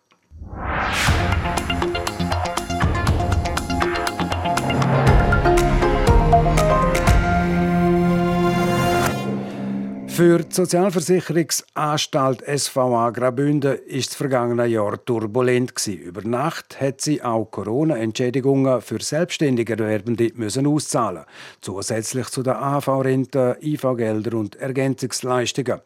Für 10.14 10.40
die 10.40 10.54
Sozialversicherungsanstalt 10.54 12.42
SVA 12.46 13.08
Graubünden 13.08 13.78
ist 13.86 14.10
das 14.10 14.16
vergangene 14.16 14.66
Jahr 14.66 15.02
turbulent 15.02 15.72
Über 15.86 16.20
Nacht 16.20 16.78
hat 16.82 17.00
sie 17.00 17.22
auch 17.22 17.46
Corona-Entschädigungen 17.50 18.82
für 18.82 19.00
selbstständige 19.00 19.72
Erwerbende 19.72 20.30
müssen 20.34 20.66
auszahlen, 20.66 21.24
zusätzlich 21.62 22.26
zu 22.26 22.42
den 22.42 22.52
AV-Renten, 22.52 23.56
IV-Gelder 23.62 24.36
und 24.36 24.56
Ergänzungsleistungen. 24.56 25.80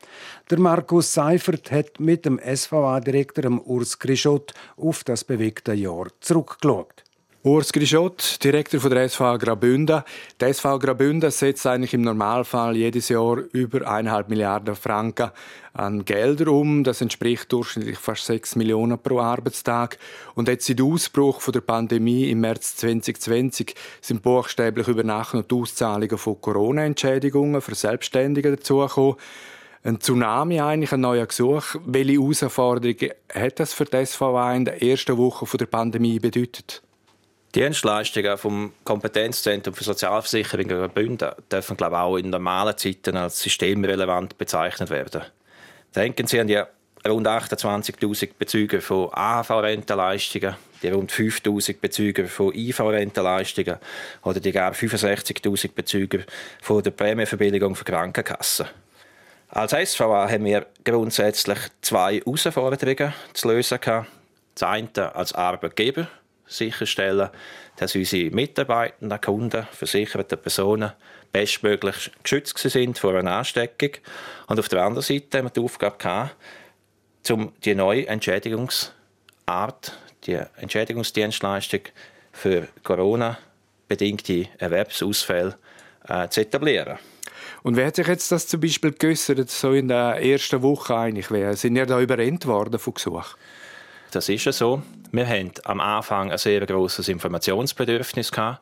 Der 0.51 0.59
Markus 0.59 1.15
Seifert 1.15 1.71
hat 1.71 2.01
mit 2.01 2.27
dem 2.27 2.41
SVA-Direktor 2.41 3.45
Urs 3.65 3.97
Grischot 3.97 4.55
auf 4.77 5.05
das 5.05 5.23
bewegte 5.23 5.73
Jahr 5.73 6.09
zurückgeschaut. 6.19 7.06
Urs 7.47 7.73
Grischot, 7.73 8.43
Direktor 8.43 8.81
von 8.81 8.91
der 8.91 9.05
SV 9.05 9.39
Graubünden. 9.39 10.03
Die 10.41 10.47
SV 10.47 10.81
Graubünden 10.81 11.31
setzt 11.31 11.65
eigentlich 11.65 11.95
im 11.95 12.01
Normalfall 12.01 12.75
jedes 12.75 13.09
Jahr 13.09 13.37
über 13.53 13.89
1,5 13.89 14.25
Milliarden 14.27 14.75
Franken 14.75 15.31
an 15.73 16.05
Gelder 16.05 16.49
um. 16.51 16.83
Das 16.83 17.03
entspricht 17.03 17.53
durchschnittlich 17.53 17.99
fast 17.99 18.27
6 18.27 18.57
Millionen 18.57 18.99
pro 18.99 19.21
Arbeitstag. 19.21 19.97
Und 20.35 20.49
jetzt 20.49 20.67
seit 20.67 20.81
Ausbruch 20.81 21.41
von 21.41 21.53
der 21.53 21.61
Pandemie 21.61 22.29
im 22.31 22.41
März 22.41 22.79
2020 22.79 23.77
sind 24.01 24.23
buchstäblich 24.23 24.89
über 24.89 25.05
Nacht 25.05 25.35
noch 25.35 25.45
die 25.45 25.55
Auszahlungen 25.55 26.19
von 26.19 26.41
Corona-Entschädigungen 26.41 27.61
für 27.61 27.77
Selbstständige 27.77 28.57
dazugekommen. 28.57 29.15
Ein 29.85 30.01
Tsunami 30.01 30.61
eigentlich, 30.61 30.91
ein 30.91 31.01
neuer 31.01 31.27
Gesuch. 31.27 31.77
Welche 31.87 32.15
Herausforderungen 32.15 33.13
hat 33.33 33.61
das 33.61 33.73
für 33.73 33.85
die 33.85 34.05
SVA 34.05 34.53
in 34.53 34.65
der 34.65 34.83
ersten 34.83 35.17
Woche 35.17 35.57
der 35.57 35.67
Pandemie 35.67 36.19
bedeutet? 36.19 36.83
Dienstleistungen 37.57 38.37
vom 38.37 38.75
Kompetenzzentrum 38.85 39.75
für 39.75 39.83
Sozialversicherung 39.83 40.69
Graubünden 40.69 41.31
dürfen 41.51 41.75
glaube 41.79 41.97
ich, 41.97 42.01
auch 42.01 42.17
in 42.19 42.29
normalen 42.29 42.77
Zeiten 42.77 43.17
als 43.17 43.41
systemrelevant 43.41 44.37
bezeichnet 44.37 44.91
werden. 44.91 45.23
Denken 45.95 46.27
Sie 46.27 46.39
an 46.39 46.49
die 46.49 46.63
rund 47.09 47.27
28.000 47.27 48.33
Bezüger 48.39 48.83
von 48.83 49.09
AHV-Rentenleistungen, 49.11 50.55
die 50.83 50.89
rund 50.89 51.11
5.000 51.11 51.77
Bezüger 51.81 52.27
von 52.27 52.55
IV-Rentenleistungen 52.55 53.79
oder 54.23 54.39
die 54.39 54.53
gar 54.53 54.73
65.000 54.73 55.73
Bezüger 55.75 56.19
von 56.61 56.83
der 56.83 56.91
Prämienverbilligung 56.91 57.75
für 57.75 57.85
Krankenkassen. 57.85 58.67
Als 59.49 59.73
SVA 59.73 60.29
haben 60.29 60.45
wir 60.45 60.67
grundsätzlich 60.85 61.59
zwei 61.81 62.19
Herausforderungen 62.19 63.15
zu 63.33 63.49
lösen. 63.49 63.79
Das 63.83 64.63
eine 64.63 65.15
als 65.15 65.33
Arbeitgeber– 65.33 66.07
sicherstellen, 66.47 67.31
dass 67.77 67.95
unsere 67.95 68.35
Mitarbeitenden, 68.35 69.21
Kunden, 69.21 69.67
versicherte 69.73 70.37
Personen 70.37 70.93
bestmöglich 71.33 72.11
geschützt 72.23 72.59
sind 72.59 72.99
vor 72.99 73.15
einer 73.15 73.33
Ansteckung. 73.33 73.91
Und 74.47 74.59
auf 74.59 74.69
der 74.69 74.83
anderen 74.83 75.03
Seite 75.03 75.39
haben 75.39 75.47
wir 75.47 75.51
die 75.51 75.61
Aufgabe 75.61 75.99
gehabt, 75.99 76.37
um 77.31 77.53
die 77.65 77.75
neue 77.75 78.07
Entschädigungsart, 78.07 79.93
die 80.25 80.39
Entschädigungsdienstleistung 80.57 81.81
für 82.33 82.69
Corona-bedingte 82.83 84.49
Erwerbsausfälle 84.59 85.57
äh, 86.09 86.29
zu 86.29 86.41
etablieren. 86.41 86.99
Und 87.63 87.77
wer 87.77 87.87
hat 87.87 87.97
sich 87.97 88.07
jetzt 88.07 88.31
das 88.31 88.47
zum 88.47 88.61
Beispiel 88.61 88.93
geäussert, 88.93 89.51
so 89.51 89.73
in 89.73 89.89
der 89.89 90.23
ersten 90.23 90.63
Woche 90.63 90.97
eigentlich? 90.97 91.27
Sind 91.59 91.77
ihr 91.77 91.87
da 91.87 92.01
überrennt 92.01 92.47
worden 92.47 92.79
von 92.79 92.95
Gesuchen? 92.95 93.37
Das 94.11 94.29
ist 94.29 94.45
ja 94.45 94.53
so. 94.53 94.83
Wir 95.13 95.27
haben 95.27 95.53
am 95.65 95.81
Anfang 95.81 96.31
ein 96.31 96.39
sehr 96.39 96.65
großes 96.65 97.09
Informationsbedürfnis 97.09 98.31
gehabt. 98.33 98.61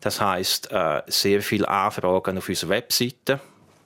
Das 0.00 0.20
heißt 0.20 0.70
äh, 0.70 1.02
sehr 1.06 1.42
viele 1.42 1.68
Anfragen 1.68 2.38
auf 2.38 2.48
unserer 2.48 2.70
Webseite. 2.70 3.40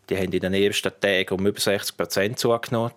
Die 0.09 0.16
haben 0.16 0.32
in 0.32 0.40
den 0.40 0.54
ersten 0.54 0.92
Tagen 1.00 1.35
um 1.35 1.47
über 1.47 1.61
60 1.61 1.97
Prozent 1.97 2.38
zugenommen. 2.38 2.92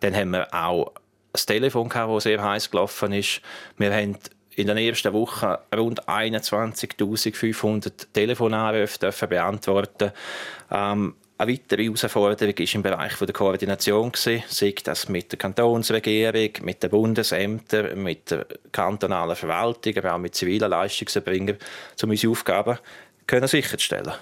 Dann 0.00 0.14
haben 0.14 0.30
wir 0.30 0.52
auch 0.52 0.92
ein 1.32 1.40
Telefon 1.46 1.88
gehabt, 1.88 2.12
das 2.12 2.22
sehr 2.24 2.42
heiß 2.42 2.70
gelaufen 2.70 3.12
ist. 3.12 3.40
Wir 3.78 3.92
haben 3.92 4.18
in 4.54 4.66
den 4.66 4.76
ersten 4.76 5.12
Wochen 5.12 5.54
rund 5.74 6.08
21.500 6.08 8.06
Telefonanrufe 8.12 9.26
beantworten. 9.26 10.12
Ähm, 10.70 11.14
eine 11.38 11.52
weitere 11.52 11.84
Herausforderung 11.84 12.54
war 12.58 12.74
im 12.74 12.82
Bereich 12.82 13.16
der 13.18 13.32
Koordination, 13.32 14.12
sei 14.14 14.74
das 14.84 15.08
mit 15.08 15.32
der 15.32 15.38
Kantonsregierung, 15.38 16.50
mit 16.62 16.82
den 16.82 16.90
Bundesämtern, 16.90 18.02
mit 18.02 18.30
der 18.30 18.46
kantonalen 18.72 19.36
Verwaltung, 19.36 19.96
aber 19.98 20.14
auch 20.14 20.18
mit 20.18 20.34
zivilen 20.34 20.70
Leistungserbringern, 20.70 21.58
um 22.02 22.10
unsere 22.10 22.30
Aufgaben 22.30 22.78
sicherzustellen. 23.28 24.14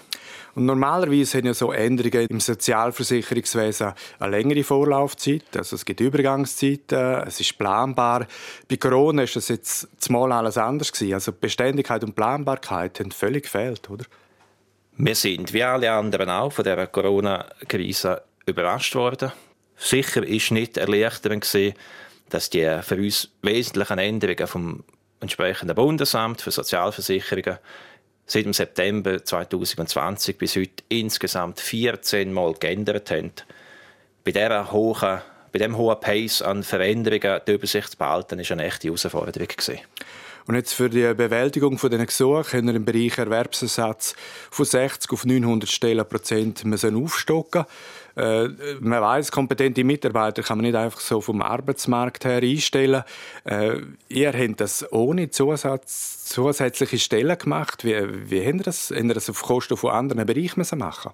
Und 0.57 0.67
normalerweise 0.67 1.39
haben 1.39 1.47
ja 1.47 1.55
so 1.55 1.73
Änderungen 1.73 2.29
im 2.29 2.41
Sozialversicherungswesen 2.41 3.93
eine 4.21 4.31
längere 4.37 4.63
Vorlaufzeit. 4.63 5.57
Also 5.57 5.75
es 5.75 5.85
gibt 5.85 6.01
Übergangszeiten, 6.01 7.25
es 7.27 7.41
ist 7.41 7.59
planbar. 7.59 8.27
Bei 8.69 8.77
Corona 8.77 9.25
ist 9.25 9.35
das 9.35 9.49
jetzt 9.49 9.89
zumal 9.99 10.31
alles 10.31 10.57
anders. 10.57 10.93
Also 11.13 11.33
Beständigkeit 11.33 12.05
und 12.05 12.15
Planbarkeit 12.15 13.01
haben 13.01 13.11
völlig 13.11 13.45
gefehlt, 13.45 13.91
oder? 13.91 14.05
Wir 14.97 15.17
sind, 15.17 15.53
wie 15.53 15.65
alle 15.65 15.91
anderen 15.91 16.31
auch, 16.31 16.53
von 16.53 16.65
der 16.65 16.87
Corona-Krise 16.87 18.23
überrascht 18.47 18.95
worden. 18.95 19.33
Sicher 19.77 20.23
ist 20.23 20.53
nicht 20.53 20.77
erleichternd 20.77 21.47
dass 22.31 22.51
die 22.51 22.81
für 22.83 22.97
uns 22.97 23.31
wesentlichen 23.43 23.99
Änderungen 23.99 24.47
vom 24.47 24.85
entsprechenden 25.21 25.75
Bundesamt 25.75 26.41
für 26.41 26.51
Sozialversicherungen 26.51 27.59
seit 28.27 28.45
dem 28.45 28.53
September 28.53 29.23
2020 29.23 30.39
bis 30.39 30.57
heute 30.57 30.85
insgesamt 30.89 31.61
14 31.61 32.33
Mal 32.33 32.55
geändert 32.55 33.11
haben. 33.11 33.33
Bei, 34.25 34.31
dieser 34.33 34.73
hohen, 34.73 35.21
bei 35.53 35.59
diesem 35.59 35.77
hohen 35.77 36.01
Pace 36.01 36.41
an 36.41 36.63
Veränderungen 36.63 37.41
die 37.47 37.53
Übersicht 37.53 37.91
zu 37.91 37.99
behalten, 37.99 38.39
war 38.39 38.51
eine 38.53 38.65
echte 38.65 38.89
Herausforderung. 38.89 39.49
Und 40.47 40.57
jetzt 40.57 40.75
für 40.75 40.91
die 40.91 41.15
Bewältigung 41.15 41.79
von 41.79 41.91
diesen 41.91 42.07
Gesuchen 42.07 42.59
haben 42.59 42.67
wir 42.67 42.75
im 42.75 42.85
Bereich 42.85 43.17
Erwerbsersatz 43.17 44.15
von 44.51 44.67
60 44.67 45.11
auf 45.13 45.25
900 45.25 45.71
Stellenprozent 45.71 46.65
müssen 46.67 47.03
aufstocken. 47.03 47.65
Äh, 48.17 48.49
man 48.81 49.01
weiß, 49.01 49.33
kompetente 49.33 49.83
Mitarbeiter 49.85 50.43
kann 50.43 50.59
man 50.59 50.67
nicht 50.67 50.77
einfach 50.77 51.01
so 51.01 51.23
vom 51.23 51.41
Arbeitsmarkt 51.41 52.27
her 52.27 52.43
einstellen. 52.43 53.05
Äh, 53.45 53.79
ihr 54.09 54.33
habt 54.33 54.61
das 54.61 54.93
ohne 54.93 55.31
Zusatz, 55.31 56.25
zusätzliche 56.27 56.99
Stellen 56.99 57.39
gemacht. 57.39 57.85
Wie, 57.85 57.97
wie 58.31 58.47
habt 58.47 58.57
ihr 58.57 58.63
das? 58.65 58.91
Habt 58.91 59.03
ihr 59.03 59.15
das 59.15 59.31
auf 59.31 59.43
Kosten 59.43 59.79
von 59.79 59.93
anderen 59.93 60.27
Bereichen 60.27 60.61
müssen 60.61 60.79
machen? 60.79 61.13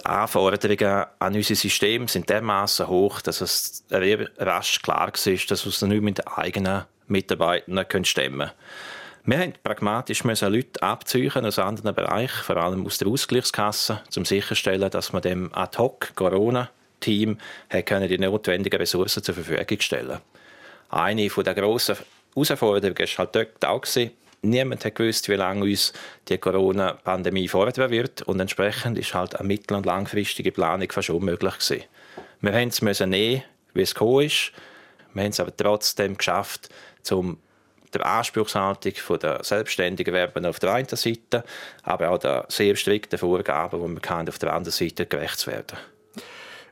Die 0.00 0.06
Anforderungen 0.06 1.06
an 1.18 1.34
unser 1.34 1.54
System 1.54 2.08
sind 2.08 2.28
dermaßen 2.28 2.88
hoch, 2.88 3.20
dass 3.20 3.40
es 3.40 3.84
rasch 3.90 4.82
klar 4.82 5.06
war, 5.06 5.12
dass 5.12 5.64
wir 5.64 5.70
es 5.70 5.82
nicht 5.82 6.02
mit 6.02 6.18
den 6.18 6.26
eigenen 6.26 6.84
Mitarbeitenden 7.06 8.04
stemmen 8.04 8.38
können. 8.38 8.50
Wir 9.26 9.38
mussten 9.38 9.54
pragmatisch 9.62 10.22
Leute 10.24 10.82
abziehen 10.82 11.46
aus 11.46 11.58
anderen 11.58 11.94
Bereichen, 11.94 12.42
vor 12.42 12.56
allem 12.58 12.84
aus 12.84 12.98
der 12.98 13.08
Ausgleichskasse, 13.08 14.02
um 14.16 14.24
sicherzustellen, 14.24 14.90
dass 14.90 15.12
man 15.14 15.22
dem 15.22 15.54
Ad-Hoc-Corona-Team 15.54 17.38
die 17.72 18.18
notwendigen 18.18 18.76
Ressourcen 18.76 19.22
zur 19.22 19.34
Verfügung 19.34 19.80
stellen 19.80 20.18
Eine 20.90 21.28
der 21.28 21.54
grossen 21.54 21.96
Herausforderungen 22.34 22.98
war 22.98 23.18
halt 23.18 23.34
dort 23.34 23.64
auch, 23.64 23.84
niemand 24.44 24.84
hat 24.84 24.94
gewusst, 24.94 25.28
wie 25.28 25.34
lange 25.34 25.64
uns 25.64 25.92
die 26.28 26.38
Corona-Pandemie 26.38 27.48
fordern 27.48 27.90
wird 27.90 28.22
und 28.22 28.40
entsprechend 28.40 28.98
ist 28.98 29.14
halt 29.14 29.36
eine 29.36 29.46
mittel- 29.46 29.76
und 29.76 29.86
langfristige 29.86 30.52
Planung 30.52 30.90
fast 30.90 31.10
unmöglich 31.10 31.58
gewesen. 31.58 31.84
Wir 32.40 32.64
mussten 32.64 32.88
es 32.88 33.00
nehmen, 33.00 33.42
wie 33.72 33.82
es 33.82 33.94
gekommen 33.94 34.26
ist. 34.26 34.52
Wir 35.12 35.22
haben 35.22 35.30
es 35.30 35.40
aber 35.40 35.56
trotzdem 35.56 36.16
geschafft, 36.16 36.68
um 37.10 37.38
der 37.92 38.04
Anspruchshaltung 38.04 38.92
der 39.20 39.44
selbstständigen 39.44 40.12
Werben 40.12 40.44
auf 40.46 40.58
der 40.58 40.74
einen 40.74 40.88
Seite, 40.88 41.44
aber 41.82 42.10
auch 42.10 42.18
der 42.18 42.44
sehr 42.48 42.76
strikten 42.76 43.18
Vorgaben, 43.18 43.80
die 43.80 44.02
wir 44.02 44.28
auf 44.28 44.38
der 44.38 44.52
anderen 44.52 44.72
Seite 44.72 45.06
gerecht 45.06 45.38
zu 45.38 45.50
werden. 45.50 45.78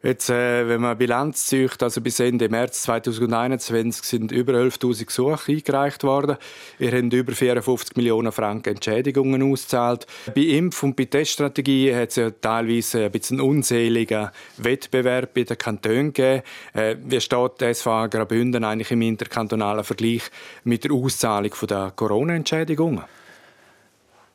Jetzt, 0.04 0.30
äh, 0.30 0.68
wenn 0.68 0.80
man 0.80 0.98
Bilanz 0.98 1.46
zieht, 1.46 1.80
also 1.80 2.00
bis 2.00 2.18
Ende 2.18 2.48
März 2.48 2.82
2021 2.82 4.02
sind 4.02 4.32
über 4.32 4.54
11.000 4.54 5.06
Gesuche 5.06 5.52
eingereicht 5.52 6.02
worden. 6.02 6.38
Wir 6.78 6.90
haben 6.90 7.08
über 7.12 7.32
54 7.32 7.96
Millionen 7.96 8.32
Franken 8.32 8.70
Entschädigungen 8.70 9.52
ausgezahlt. 9.52 10.08
Bei 10.34 10.40
Impf- 10.40 10.82
und 10.82 10.96
bei 10.96 11.04
Teststrategie 11.04 11.94
hat 11.94 12.08
es 12.08 12.16
ja 12.16 12.30
teilweise 12.30 13.04
ein 13.04 13.12
bisschen 13.12 13.40
unseligen 13.40 14.30
Wettbewerb 14.56 15.34
bei 15.34 15.44
den 15.44 15.56
Kantonen 15.56 16.12
gegeben. 16.12 16.42
Äh, 16.72 16.96
wie 17.04 17.20
steht 17.20 17.60
die 17.60 17.72
SVA 17.72 18.08
Graubünden 18.08 18.64
eigentlich 18.64 18.90
im 18.90 19.02
interkantonalen 19.02 19.84
Vergleich 19.84 20.22
mit 20.64 20.82
der 20.82 20.90
Auszahlung 20.90 21.52
der 21.68 21.92
Corona-Entschädigungen? 21.94 23.04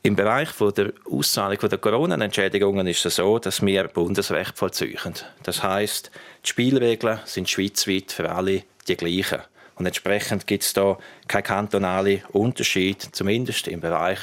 Im 0.08 0.16
Bereich 0.16 0.52
der 0.74 0.94
Auszahlung 1.12 1.60
der 1.60 1.78
Corona-Entschädigungen 1.80 2.88
ist 2.88 3.06
es 3.06 3.18
so, 3.18 3.40
dass 3.40 3.62
wir 3.62 3.90
Bundesrecht 3.90 4.58
vollziehen. 4.58 5.16
Das 5.44 5.62
heißt, 5.62 6.12
die 6.46 6.48
Spielregeln 6.48 7.20
sind 7.26 7.50
schweizweit 7.50 8.14
für 8.14 8.32
alle 8.32 8.64
die 8.88 8.96
gleichen. 8.96 9.42
Und 9.76 9.86
entsprechend 9.86 10.48
gibt 10.48 10.64
es 10.64 10.72
da 10.72 10.98
keinen 11.28 11.44
kantonalen 11.44 12.24
Unterschied, 12.32 13.02
zumindest 13.12 13.68
im 13.68 13.82
Bereich 13.82 14.20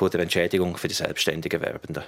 der 0.00 0.18
Entschädigung 0.18 0.76
für 0.76 0.88
die 0.88 0.94
selbstständigen 0.94 1.60
Werbenden. 1.60 2.02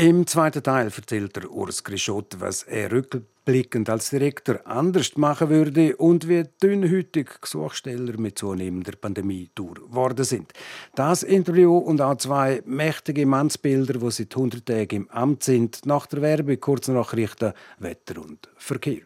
Im 0.00 0.26
zweiten 0.26 0.62
Teil 0.62 0.86
erzählt 0.96 1.36
der 1.36 1.50
Urs 1.50 1.84
Grischot, 1.84 2.36
was 2.38 2.62
er 2.62 2.90
rückblickend 2.90 3.90
als 3.90 4.08
Direktor 4.08 4.60
anders 4.64 5.14
machen 5.18 5.50
würde 5.50 5.94
und 5.96 6.26
wie 6.26 6.44
dünnhütig 6.62 7.28
Gesuchsteller 7.42 8.18
mit 8.18 8.38
zunehmender 8.38 8.92
Pandemie 8.92 9.50
geworden 9.54 10.24
sind. 10.24 10.54
Das 10.94 11.22
Interview 11.22 11.76
und 11.76 12.00
auch 12.00 12.16
zwei 12.16 12.62
mächtige 12.64 13.26
Mannsbilder, 13.26 13.98
die 13.98 14.10
seit 14.10 14.34
100 14.34 14.64
Tagen 14.64 14.96
im 14.96 15.10
Amt 15.10 15.42
sind, 15.42 15.84
nach 15.84 16.06
der 16.06 16.22
Werbung 16.22 16.58
kurz 16.58 16.88
Nachrichten, 16.88 17.52
Wetter 17.78 18.22
und 18.22 18.48
Verkehr. 18.56 19.02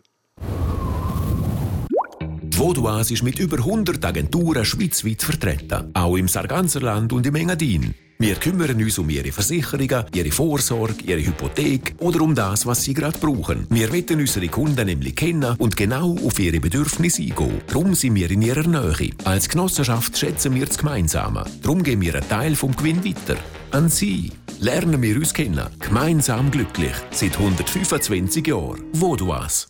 Die 2.41 2.57
Vodouas 2.57 3.11
ist 3.11 3.25
mit 3.25 3.41
über 3.41 3.57
100 3.57 4.05
Agenturen 4.05 4.65
schweizweit 4.65 5.25
vertreten, 5.25 5.91
auch 5.93 6.15
im 6.15 6.29
Sarganserland 6.29 7.13
und 7.13 7.27
im 7.27 7.35
Engadin. 7.35 7.95
Wir 8.19 8.37
kümmern 8.37 8.81
uns 8.81 8.99
um 8.99 9.11
Ihre 9.11 9.33
Versicherungen, 9.33 10.05
Ihre 10.15 10.31
Vorsorge, 10.31 11.03
Ihre 11.05 11.27
Hypothek 11.27 11.95
oder 11.99 12.21
um 12.21 12.35
das, 12.35 12.65
was 12.65 12.85
Sie 12.85 12.95
gerade 12.95 13.19
brauchen. 13.19 13.67
Wir 13.71 13.93
wollen 13.93 14.21
unsere 14.21 14.49
Kunden 14.49 14.87
nämlich 14.87 15.17
kennen 15.17 15.57
und 15.59 15.77
genau 15.77 16.17
auf 16.25 16.39
ihre 16.39 16.61
Bedürfnisse 16.61 17.23
eingehen. 17.23 17.61
Darum 17.67 17.95
sind 17.95 18.15
wir 18.15 18.31
in 18.31 18.43
ihrer 18.43 18.67
Nähe. 18.67 19.11
Als 19.25 19.49
Genossenschaft 19.49 20.17
schätzen 20.17 20.55
wir 20.55 20.67
das 20.67 20.79
Gemeinsame. 20.79 21.45
Darum 21.63 21.83
geben 21.83 22.03
wir 22.03 22.15
einen 22.15 22.29
Teil 22.29 22.55
vom 22.55 22.75
Gewinn 22.77 23.05
weiter. 23.05 23.37
An 23.73 23.89
Sie. 23.89 24.31
Lernen 24.61 25.03
wir 25.03 25.17
uns 25.17 25.35
kennen. 25.35 25.67
Gemeinsam 25.81 26.51
glücklich. 26.51 26.95
Seit 27.11 27.37
125 27.37 28.47
Jahren. 28.47 28.85
Vodouas. 28.93 29.67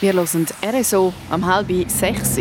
Wir 0.00 0.12
hören 0.12 0.46
RSO 0.64 1.12
am 1.30 1.46
halb 1.46 1.68
sechs. 1.90 2.38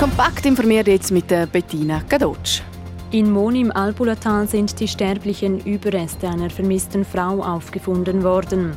Kompakt 0.00 0.46
informiert 0.46 0.88
jetzt 0.88 1.10
mit 1.10 1.26
Bettina 1.52 2.00
Gadotsch. 2.08 2.62
In 3.10 3.30
Mon 3.30 3.54
im 3.54 3.70
Albulatal 3.70 4.48
sind 4.48 4.80
die 4.80 4.88
sterblichen 4.88 5.60
Überreste 5.60 6.26
einer 6.26 6.48
vermissten 6.48 7.04
Frau 7.04 7.42
aufgefunden 7.42 8.22
worden. 8.22 8.72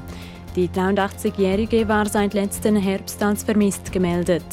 Die 0.57 0.67
83-Jährige 0.67 1.87
war 1.87 2.09
seit 2.09 2.33
letzten 2.33 2.75
Herbst 2.75 3.23
als 3.23 3.45
vermisst 3.45 3.93
gemeldet. 3.93 4.43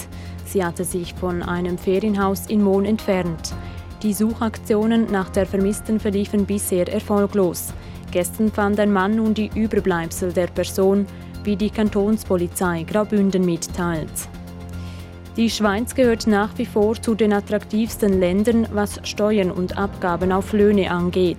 Sie 0.45 0.65
hatte 0.65 0.85
sich 0.85 1.13
von 1.13 1.43
einem 1.43 1.77
Ferienhaus 1.77 2.47
in 2.47 2.63
Mon 2.63 2.85
entfernt. 2.85 3.53
Die 4.05 4.15
Suchaktionen 4.15 5.11
nach 5.11 5.31
der 5.31 5.47
Vermissten 5.47 5.99
verliefen 5.99 6.47
bisher 6.47 6.87
erfolglos. 6.87 7.73
Gestern 8.13 8.53
fand 8.53 8.79
ein 8.79 8.93
Mann 8.93 9.17
nun 9.17 9.35
die 9.35 9.51
Überbleibsel 9.57 10.33
der 10.33 10.47
Person, 10.47 11.05
wie 11.43 11.57
die 11.57 11.71
Kantonspolizei 11.71 12.85
Graubünden 12.85 13.45
mitteilt. 13.45 14.29
Die 15.37 15.49
Schweiz 15.49 15.95
gehört 15.95 16.27
nach 16.27 16.51
wie 16.59 16.67
vor 16.67 17.01
zu 17.01 17.15
den 17.15 17.33
attraktivsten 17.33 18.19
Ländern, 18.19 18.67
was 18.73 19.01
Steuern 19.05 19.53
und 19.53 19.79
Abgaben 19.79 20.33
auf 20.33 20.53
Löhne 20.53 20.91
angeht. 20.91 21.39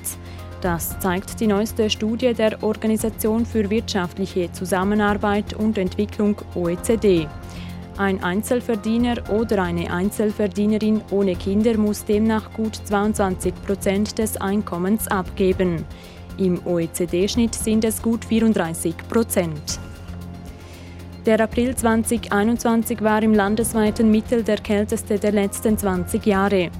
Das 0.62 0.98
zeigt 1.00 1.39
die 1.39 1.48
neueste 1.48 1.89
Studie 1.89 2.34
der 2.34 2.63
Organisation 2.63 3.46
für 3.46 3.70
wirtschaftliche 3.70 4.52
Zusammenarbeit 4.52 5.54
und 5.54 5.78
Entwicklung 5.78 6.38
OECD. 6.56 7.28
Ein 7.98 8.24
Einzelverdiener 8.24 9.18
oder 9.30 9.62
eine 9.62 9.92
Einzelverdienerin 9.92 11.02
ohne 11.12 11.36
Kinder 11.36 11.78
muss 11.78 12.06
demnach 12.06 12.54
gut 12.54 12.76
22 12.76 13.54
Prozent 13.66 14.18
des 14.18 14.38
Einkommens 14.38 15.08
abgeben. 15.10 15.84
Im 16.38 16.66
OECD-Schnitt 16.66 17.56
sind 17.56 17.84
es 17.84 18.02
gut 18.02 18.24
34 18.24 18.96
Prozent. 19.10 19.80
Der 21.24 21.40
April 21.40 21.76
2021 21.76 23.04
war 23.04 23.22
im 23.22 23.36
landesweiten 23.36 24.10
Mittel 24.10 24.42
der 24.42 24.58
kälteste 24.58 25.20
der 25.20 25.32
letzten 25.32 25.78
20 25.78 26.26
Jahre. 26.26 26.72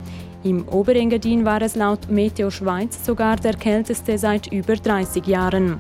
Im 0.44 0.68
Oberengadin 0.68 1.46
war 1.46 1.62
es 1.62 1.76
laut 1.76 2.10
Meteo 2.10 2.50
Schweiz 2.50 3.06
sogar 3.06 3.36
der 3.36 3.54
kälteste 3.54 4.18
seit 4.18 4.52
über 4.52 4.76
30 4.76 5.28
Jahren. 5.28 5.78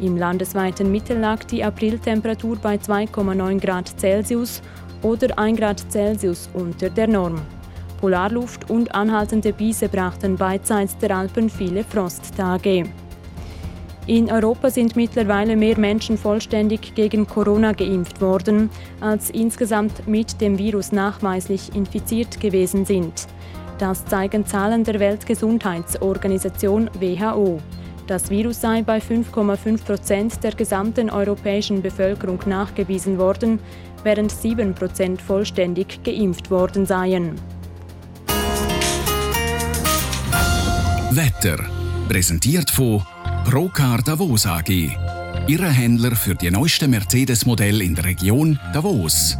Im 0.00 0.16
landesweiten 0.16 0.90
Mittel 0.90 1.18
lag 1.18 1.44
die 1.44 1.62
Apriltemperatur 1.62 2.56
bei 2.56 2.74
2,9 2.74 3.60
Grad 3.60 4.00
Celsius 4.00 4.62
oder 5.02 5.38
1 5.38 5.60
Grad 5.60 5.92
Celsius 5.92 6.50
unter 6.54 6.90
der 6.90 7.06
Norm. 7.06 7.40
Polarluft 8.00 8.68
und 8.68 8.92
anhaltende 8.96 9.52
Biese 9.52 9.88
brachten 9.88 10.34
beidseits 10.34 10.98
der 10.98 11.16
Alpen 11.16 11.48
viele 11.48 11.84
Frosttage. 11.84 12.82
In 14.08 14.32
Europa 14.32 14.68
sind 14.68 14.96
mittlerweile 14.96 15.54
mehr 15.56 15.78
Menschen 15.78 16.18
vollständig 16.18 16.94
gegen 16.96 17.26
Corona 17.26 17.72
geimpft 17.72 18.20
worden, 18.20 18.68
als 19.00 19.30
insgesamt 19.30 20.08
mit 20.08 20.40
dem 20.40 20.58
Virus 20.58 20.90
nachweislich 20.90 21.74
infiziert 21.76 22.40
gewesen 22.40 22.84
sind. 22.84 23.28
Das 23.78 24.04
zeigen 24.04 24.44
Zahlen 24.44 24.82
der 24.82 24.98
Weltgesundheitsorganisation 24.98 26.90
WHO. 26.98 27.60
Das 28.08 28.28
Virus 28.28 28.60
sei 28.60 28.82
bei 28.82 28.98
5,5 28.98 29.84
Prozent 29.84 30.42
der 30.42 30.52
gesamten 30.52 31.08
europäischen 31.08 31.80
Bevölkerung 31.80 32.40
nachgewiesen 32.46 33.18
worden, 33.18 33.60
während 34.02 34.32
7 34.32 34.74
Prozent 34.74 35.22
vollständig 35.22 36.02
geimpft 36.02 36.50
worden 36.50 36.86
seien. 36.86 37.36
Wetter 41.12 41.58
präsentiert 42.08 42.68
von 42.70 43.02
Procar 43.44 44.02
Davos 44.02 44.46
AG. 44.46 44.70
Ihre 45.46 45.68
Händler 45.68 46.16
für 46.16 46.34
die 46.34 46.50
neuesten 46.50 46.90
Mercedes-Modelle 46.90 47.84
in 47.84 47.94
der 47.94 48.04
Region 48.04 48.58
Davos. 48.72 49.36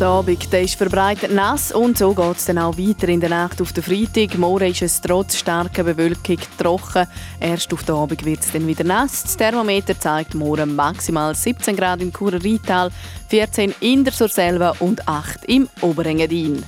Der 0.00 0.06
Abend 0.06 0.52
der 0.52 0.62
ist 0.62 0.76
verbreitet 0.76 1.32
nass 1.32 1.72
und 1.72 1.98
so 1.98 2.14
geht 2.14 2.36
es 2.36 2.44
dann 2.46 2.58
auch 2.58 2.76
weiter 2.78 3.08
in 3.08 3.20
der 3.20 3.30
Nacht 3.30 3.60
auf 3.60 3.72
den 3.72 3.82
Freitag. 3.82 4.38
Morgen 4.38 4.70
ist 4.70 4.82
es 4.82 5.00
trotz 5.00 5.36
starker 5.36 5.84
Bewölkung 5.84 6.38
trocken. 6.58 7.06
Erst 7.40 7.72
auf 7.72 7.84
den 7.84 7.94
Abend 7.94 8.24
wird 8.24 8.40
es 8.40 8.52
dann 8.52 8.66
wieder 8.66 8.84
nass. 8.84 9.22
Das 9.22 9.36
Thermometer 9.36 9.98
zeigt 9.98 10.34
morgen 10.34 10.76
maximal 10.76 11.34
17 11.34 11.76
Grad 11.76 12.00
im 12.00 12.12
Churer 12.12 12.42
Rheintal, 12.42 12.90
14 13.28 13.74
in 13.80 14.04
der 14.04 14.12
Surselva 14.12 14.74
und 14.78 15.06
8 15.08 15.44
im 15.46 15.68
Oberengadin. 15.80 16.62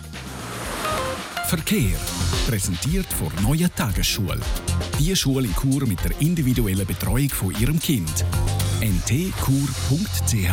Verkehr 1.46 1.96
präsentiert 2.48 3.06
von 3.12 3.30
Neue 3.42 3.68
Tagesschule. 3.74 4.40
Die 4.98 5.14
Schule 5.14 5.48
in 5.48 5.54
Chur 5.54 5.86
mit 5.86 6.02
der 6.02 6.18
individuellen 6.18 6.86
Betreuung 6.86 7.28
von 7.28 7.54
Ihrem 7.60 7.78
Kind. 7.78 8.24
ntkur.ch 8.80 10.48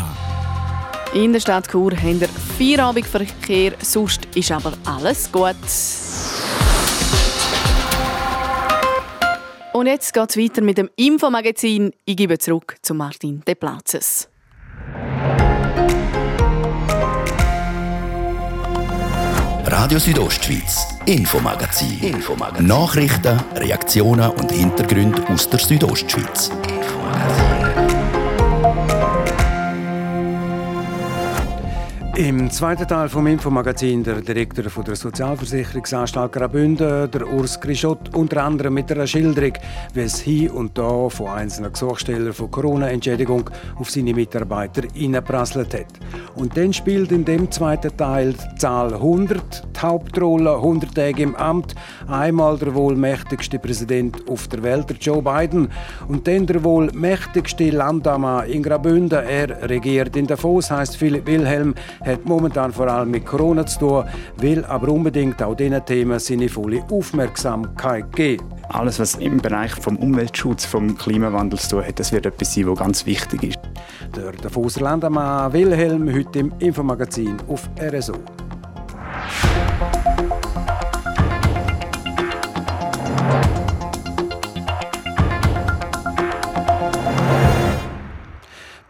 In 1.13 1.31
der 1.31 1.39
Stadt 1.39 1.71
Chur 1.71 1.95
haben 1.95 2.19
wir 2.19 2.27
Feierabendverkehr, 2.27 3.75
sonst 3.81 4.25
ist 4.35 4.51
aber 4.51 4.73
alles 4.83 5.31
gut. 5.31 5.55
Und 9.71 9.87
jetzt 9.87 10.13
geht 10.13 10.29
es 10.29 10.37
weiter 10.37 10.61
mit 10.63 10.77
dem 10.77 10.89
Infomagazin. 10.97 11.93
Ich 12.03 12.17
gebe 12.17 12.37
zurück 12.39 12.75
zu 12.81 12.93
Martin 12.93 13.41
De 13.47 13.55
Platzes. 13.55 14.27
Radio 19.77 19.99
Südostschweiz, 19.99 20.87
Infomagazin. 21.05 21.99
Infomagazin. 21.99 22.65
Nachrichten, 22.65 23.37
Reaktionen 23.57 24.31
und 24.31 24.49
Hintergründe 24.49 25.21
aus 25.27 25.49
der 25.49 25.59
Südostschweiz. 25.59 26.49
Im 32.15 32.49
zweiten 32.49 32.87
Teil 32.87 33.09
vom 33.09 33.27
Infomagazin 33.27 34.01
der 34.01 34.21
Direktor 34.21 34.69
von 34.69 34.85
der 34.85 34.95
Sozialversicherungsanstalt 34.95 36.31
Graubünden, 36.31 37.11
der 37.11 37.27
Urs 37.27 37.59
Grischott, 37.59 38.15
unter 38.15 38.45
anderem 38.45 38.75
mit 38.75 38.89
einer 38.89 39.05
Schilderung, 39.05 39.51
wie 39.93 39.99
es 39.99 40.21
hier 40.21 40.55
und 40.55 40.77
da 40.77 41.09
von 41.09 41.27
einzelnen 41.27 41.73
Gesuchstellern 41.73 42.31
von 42.31 42.49
Corona-Entschädigung 42.49 43.49
auf 43.75 43.91
seine 43.91 44.13
Mitarbeiter 44.13 44.83
hineinprasselt 44.93 45.73
hat. 45.73 45.87
Und 46.35 46.57
dann 46.57 46.73
spielt 46.73 47.11
in 47.11 47.23
dem 47.23 47.49
zweiten 47.49 47.95
Teil 47.95 48.33
die 48.33 48.55
Zahl 48.57 48.93
100 48.93 49.63
die 49.75 49.81
Hauptrolle, 49.81 50.55
100 50.55 50.93
Tage 50.93 51.23
im 51.23 51.35
Amt, 51.35 51.75
einmal 52.07 52.57
der 52.57 52.73
wohl 52.75 52.95
mächtigste 52.95 53.59
Präsident 53.59 54.27
auf 54.27 54.47
der 54.47 54.63
Welt, 54.63 54.89
der 54.89 54.97
Joe 54.97 55.21
Biden, 55.21 55.69
und 56.07 56.27
dann 56.27 56.45
der 56.45 56.63
wohl 56.63 56.91
mächtigste 56.93 57.69
Landammann 57.69 58.49
in 58.49 58.63
Graubünden. 58.63 59.23
Er 59.23 59.69
regiert 59.69 60.15
in 60.15 60.27
Davos, 60.27 60.71
heißt 60.71 60.97
Philipp 60.97 61.25
Wilhelm, 61.27 61.73
hat 62.03 62.25
momentan 62.25 62.71
vor 62.73 62.87
allem 62.87 63.11
mit 63.11 63.25
Corona 63.25 63.65
zu 63.65 63.79
tun, 63.79 64.03
will 64.37 64.65
aber 64.65 64.89
unbedingt 64.89 65.41
auch 65.41 65.55
diesen 65.55 65.85
Themen 65.85 66.19
seine 66.19 66.49
volle 66.49 66.83
Aufmerksamkeit 66.91 68.11
geben. 68.13 68.45
Alles, 68.69 68.99
was 68.99 69.15
im 69.15 69.37
Bereich 69.37 69.71
vom 69.71 69.97
Umweltschutz, 69.97 70.65
vom 70.65 70.97
Klimawandel 70.97 71.59
zu 71.59 71.77
tun 71.77 71.85
hat, 71.85 71.99
das 71.99 72.11
wird 72.11 72.25
etwas 72.25 72.53
sein, 72.53 72.67
was 72.67 72.79
ganz 72.79 73.05
wichtig 73.05 73.43
ist. 73.43 73.59
Der 74.15 74.31
Davoser 74.31 74.81
Landemann 74.81 75.51
Wilhelm 75.53 76.13
heute 76.13 76.24
im 76.33 76.51
Infomagazin 76.59 77.37
auf 77.47 77.69
RSO. 77.79 78.13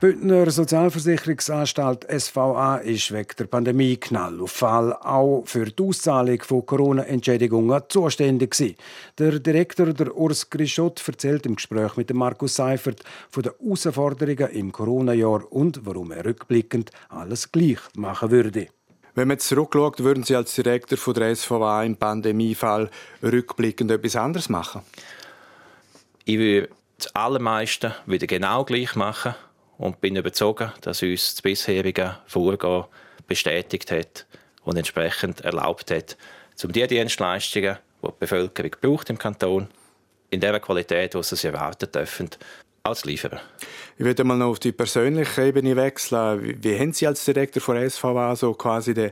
Bündner 0.06 0.52
Sozialversicherungsanstalt 0.52 2.06
SVA 2.08 2.78
ist 2.78 3.12
wegen 3.12 3.36
der 3.40 3.46
Pandemie 3.46 3.98
Knall 3.98 4.40
auf 4.40 4.52
Fall 4.52 4.94
auch 4.94 5.42
für 5.48 5.66
die 5.66 5.82
Auszahlung 5.82 6.40
von 6.44 6.64
Corona-Entschädigungen 6.64 7.82
zuständig 7.90 8.52
gewesen. 8.52 8.76
Der 9.18 9.40
Direktor 9.40 9.88
der 9.88 10.16
Urs 10.16 10.48
Grischott 10.52 11.02
erzählt 11.08 11.48
im 11.48 11.56
Gespräch 11.56 11.98
mit 11.98 12.14
Markus 12.14 12.56
Seifert 12.56 13.02
von 13.32 13.42
den 13.42 13.54
Herausforderungen 13.60 14.52
im 14.52 14.72
Corona-Jahr 14.72 15.52
und 15.52 15.84
warum 15.88 16.12
er 16.12 16.24
rückblickend 16.24 16.92
alles 17.10 17.52
gleich 17.52 17.80
machen 17.96 18.30
würde. 18.30 18.68
Wenn 19.16 19.28
man 19.28 19.40
zurückschaut, 19.40 20.04
würden 20.04 20.24
Sie 20.24 20.36
als 20.36 20.54
Direktor 20.54 21.00
von 21.00 21.16
der 21.16 21.36
SVA 21.36 21.84
im 21.84 21.98
Pandemiefall 21.98 22.92
rückblickend 23.24 23.90
etwas 23.90 24.16
anderes 24.16 24.50
machen? 24.50 24.84
Ich 26.26 26.38
würde 26.38 26.70
das 27.00 27.16
Allermeiste 27.16 27.96
wieder 28.06 28.28
genau 28.28 28.66
gleich 28.66 28.96
machen 28.96 29.34
und 29.78 30.02
bin 30.02 30.16
überzeugt, 30.16 30.72
dass 30.82 31.02
uns 31.02 31.36
das 31.36 31.42
bisherige 31.42 32.18
Vorgehen 32.28 32.86
bestätigt 33.28 33.92
hat 33.92 34.26
und 34.64 34.78
entsprechend 34.78 35.42
erlaubt 35.42 35.92
hat, 35.92 36.18
um 36.64 36.72
die 36.72 36.86
Dienstleistungen, 36.88 37.78
die 38.02 38.08
die 38.08 38.14
Bevölkerung 38.20 38.72
braucht 38.82 39.10
im 39.10 39.18
Kanton, 39.18 39.68
in 40.30 40.40
der 40.40 40.60
Qualität, 40.60 41.14
die 41.14 41.24
sie 41.24 41.48
erwarten 41.48 41.92
dürfen, 41.92 42.30
zu 42.94 43.08
liefern. 43.08 43.40
Ich 43.98 44.06
würde 44.06 44.24
mal 44.24 44.38
noch 44.38 44.52
auf 44.52 44.60
die 44.60 44.72
persönliche 44.72 45.48
Ebene 45.48 45.76
wechseln. 45.76 46.58
Wie, 46.62 46.78
haben 46.78 46.94
Sie 46.94 47.08
als 47.08 47.26
Direktor 47.26 47.62
von 47.62 47.90
SVA 47.90 48.36
so 48.36 48.54
quasi 48.54 48.94
die, 48.94 49.12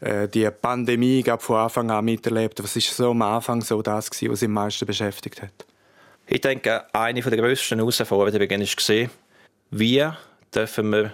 äh, 0.00 0.26
die 0.26 0.50
Pandemie 0.50 1.22
gab 1.22 1.42
von 1.42 1.56
Anfang 1.56 1.90
an 1.90 2.04
miterlebt? 2.04 2.62
Was 2.62 2.74
ist 2.74 2.96
so 2.96 3.10
am 3.10 3.22
Anfang 3.22 3.60
so 3.60 3.82
das 3.82 4.10
gewesen, 4.10 4.32
was 4.32 4.40
Sie 4.40 4.46
am 4.46 4.52
meisten 4.52 4.86
beschäftigt 4.86 5.42
hat? 5.42 5.64
Ich 6.26 6.40
denke, 6.40 6.84
eine 6.92 7.20
der 7.20 7.38
grössten 7.38 7.78
Herausforderungen 7.78 8.60
war, 8.62 9.08
wie 9.76 10.08
dürfen 10.54 10.92
wir 10.92 11.12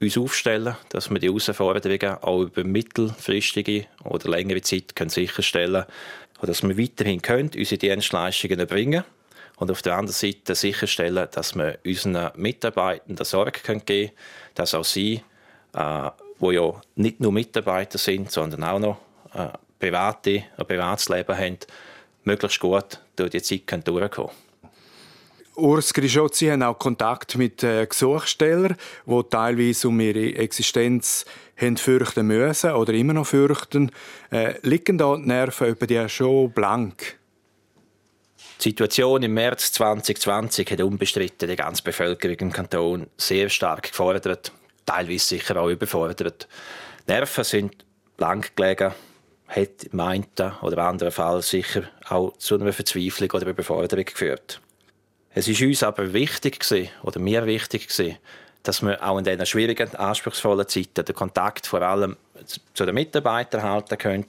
uns 0.00 0.18
aufstellen, 0.18 0.76
dass 0.88 1.10
wir 1.10 1.20
die 1.20 1.28
Herausforderungen 1.28 2.16
auch 2.22 2.42
über 2.42 2.64
mittelfristige 2.64 3.86
oder 4.02 4.30
längere 4.30 4.62
Zeit 4.62 4.96
können 4.96 5.10
sicherstellen 5.10 5.84
können, 5.84 6.46
dass 6.48 6.62
wir 6.64 6.76
weiterhin 6.76 7.22
können, 7.22 7.50
unsere 7.56 7.78
Dienstleistungen 7.78 8.58
erbringen 8.58 9.04
und 9.58 9.70
auf 9.70 9.82
der 9.82 9.94
anderen 9.94 10.16
Seite 10.16 10.56
sicherstellen, 10.56 11.28
dass 11.30 11.54
wir 11.54 11.78
unseren 11.84 12.32
Mitarbeitenden 12.34 13.24
Sorge 13.24 13.60
geben 13.60 13.86
können, 13.86 14.10
dass 14.56 14.74
auch 14.74 14.84
sie, 14.84 15.22
äh, 15.74 16.10
wo 16.40 16.50
ja 16.50 16.80
nicht 16.96 17.20
nur 17.20 17.30
Mitarbeiter 17.30 17.98
sind, 17.98 18.32
sondern 18.32 18.64
auch 18.64 18.78
noch 18.80 18.98
äh, 19.34 19.50
private, 19.78 20.44
ein 20.56 20.66
privates 20.66 21.08
Leben 21.10 21.36
haben, 21.36 21.58
möglichst 22.24 22.58
gut 22.58 22.98
durch 23.14 23.30
die 23.30 23.42
Zeit 23.42 23.86
durchkommen 23.86 24.10
können. 24.10 24.49
Urs 25.56 25.92
Grischotzi 25.92 26.46
haben 26.46 26.62
auch 26.62 26.78
Kontakt 26.78 27.36
mit 27.36 27.62
äh, 27.62 27.86
Gesuchstellern, 27.86 28.76
die 29.04 29.22
teilweise 29.30 29.88
um 29.88 29.98
ihre 30.00 30.34
Existenz 30.36 31.24
haben 31.56 31.76
fürchten 31.76 32.26
müssen 32.26 32.70
oder 32.70 32.92
immer 32.94 33.12
noch 33.12 33.26
fürchten. 33.26 33.90
Äh, 34.30 34.54
liegen 34.62 34.96
da 34.96 35.16
die 35.16 35.26
Nerven 35.26 35.68
über 35.68 35.86
die 35.86 36.08
schon 36.08 36.52
blank? 36.52 37.18
Die 38.60 38.70
Situation 38.70 39.22
im 39.22 39.34
März 39.34 39.72
2020 39.72 40.70
hat 40.70 40.80
unbestritten 40.82 41.48
die 41.48 41.56
ganze 41.56 41.82
Bevölkerung 41.82 42.36
im 42.36 42.52
Kanton 42.52 43.06
sehr 43.16 43.48
stark 43.48 43.90
gefordert, 43.90 44.52
teilweise 44.86 45.26
sicher 45.26 45.60
auch 45.60 45.68
überfordert. 45.68 46.46
Die 47.08 47.12
Nerven 47.12 47.44
sind 47.44 47.84
blank 48.16 48.54
gelegen, 48.56 48.92
hat 49.48 49.84
im 49.90 50.00
einen 50.00 50.26
oder 50.62 50.78
anderen 50.84 51.12
Fall 51.12 51.42
sicher 51.42 51.84
auch 52.08 52.36
zu 52.36 52.54
einer 52.54 52.72
Verzweiflung 52.72 53.30
oder 53.32 53.46
Überforderung 53.46 54.04
geführt. 54.04 54.60
Es 55.32 55.46
ist 55.46 55.62
uns 55.62 55.82
aber 55.82 56.12
wichtig 56.12 56.58
gewesen, 56.58 56.90
oder 57.02 57.20
mir 57.20 57.46
wichtig 57.46 57.88
gewesen, 57.88 58.16
dass 58.62 58.82
wir 58.82 59.02
auch 59.02 59.16
in 59.16 59.24
diesen 59.24 59.46
schwierigen, 59.46 59.94
anspruchsvollen 59.94 60.68
Zeiten 60.68 61.04
den 61.04 61.14
Kontakt 61.14 61.66
vor 61.66 61.82
allem 61.82 62.16
zu 62.74 62.84
den 62.84 62.94
Mitarbeitern 62.94 63.62
halten 63.62 63.96
können, 63.96 64.26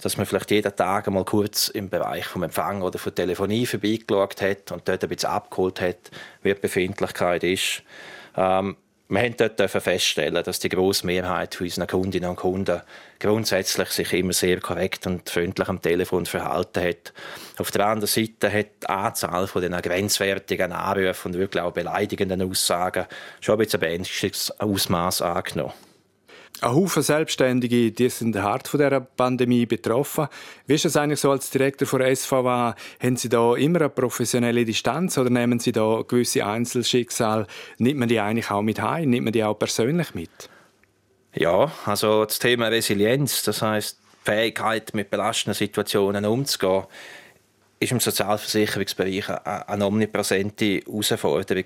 dass 0.00 0.16
man 0.16 0.26
vielleicht 0.26 0.50
jeden 0.50 0.74
Tag 0.76 1.10
mal 1.10 1.24
kurz 1.24 1.68
im 1.68 1.88
Bereich 1.88 2.26
vom 2.26 2.42
Empfang 2.42 2.82
oder 2.82 2.98
von 2.98 3.14
Telefonie 3.14 3.66
vorbeigeschaut 3.66 4.42
hat 4.42 4.72
und 4.72 4.86
dort 4.86 5.02
ein 5.02 5.08
bisschen 5.08 5.30
abgeholt 5.30 5.80
hat, 5.80 6.10
wie 6.42 6.52
die 6.54 6.60
Befindlichkeit 6.60 7.44
ist. 7.44 7.82
Ähm, 8.36 8.76
wir 9.12 9.20
haben 9.20 9.36
dort 9.36 9.70
feststellen, 9.70 10.42
dass 10.42 10.58
die 10.58 10.70
grosse 10.70 11.04
Mehrheit 11.06 11.60
unserer 11.60 11.86
Kundinnen 11.86 12.30
und 12.30 12.36
Kunden 12.36 12.80
grundsätzlich 13.18 13.90
sich 13.90 14.10
immer 14.14 14.32
sehr 14.32 14.58
korrekt 14.60 15.06
und 15.06 15.28
freundlich 15.28 15.68
am 15.68 15.82
Telefon 15.82 16.24
verhalten 16.24 16.82
hat. 16.82 17.12
Auf 17.58 17.70
der 17.70 17.86
anderen 17.88 18.06
Seite 18.06 18.50
hat 18.50 18.68
die 18.82 18.88
Anzahl 18.88 19.46
von 19.48 19.60
den 19.60 19.72
grenzwertigen 19.72 20.72
Anrufen 20.72 21.32
und 21.32 21.38
wirklich 21.38 21.62
auch 21.62 21.72
beleidigenden 21.72 22.40
Aussagen 22.40 23.04
schon 23.42 23.60
ein 23.60 23.66
bisschen 23.66 23.82
ein 23.84 24.66
Ausmaß 24.66 25.20
angenommen. 25.20 25.74
Ein 26.62 26.76
Haufen 26.76 27.02
Selbstständige 27.02 27.90
die 27.90 28.08
sind 28.08 28.40
hart 28.40 28.68
von 28.68 28.78
dieser 28.78 29.00
Pandemie 29.00 29.66
betroffen. 29.66 30.28
Wie 30.68 30.74
ist 30.74 30.84
es 30.84 30.96
eigentlich 30.96 31.18
so 31.18 31.32
als 31.32 31.50
Direktor 31.50 31.88
von 31.88 32.02
SVA? 32.14 32.76
Haben 33.02 33.16
Sie 33.16 33.28
da 33.28 33.56
immer 33.56 33.80
eine 33.80 33.88
professionelle 33.88 34.64
Distanz 34.64 35.18
oder 35.18 35.28
nehmen 35.28 35.58
Sie 35.58 35.72
da 35.72 36.04
gewisse 36.06 36.46
Einzelschicksale, 36.46 37.48
nimmt 37.78 37.98
man 37.98 38.08
die 38.08 38.20
eigentlich 38.20 38.52
auch 38.52 38.62
mit 38.62 38.80
heim, 38.80 39.10
nimmt 39.10 39.24
man 39.24 39.32
die 39.32 39.42
auch 39.42 39.58
persönlich 39.58 40.14
mit? 40.14 40.30
Ja, 41.34 41.72
also 41.84 42.26
das 42.26 42.38
Thema 42.38 42.68
Resilienz, 42.68 43.42
das 43.42 43.60
heißt 43.60 43.98
Fähigkeit, 44.22 44.94
mit 44.94 45.10
belastenden 45.10 45.56
Situationen 45.56 46.24
umzugehen, 46.24 46.84
ist 47.80 47.90
im 47.90 47.98
Sozialversicherungsbereich 47.98 49.28
eine 49.28 49.84
omnipräsente 49.84 50.82
Herausforderung. 50.86 51.64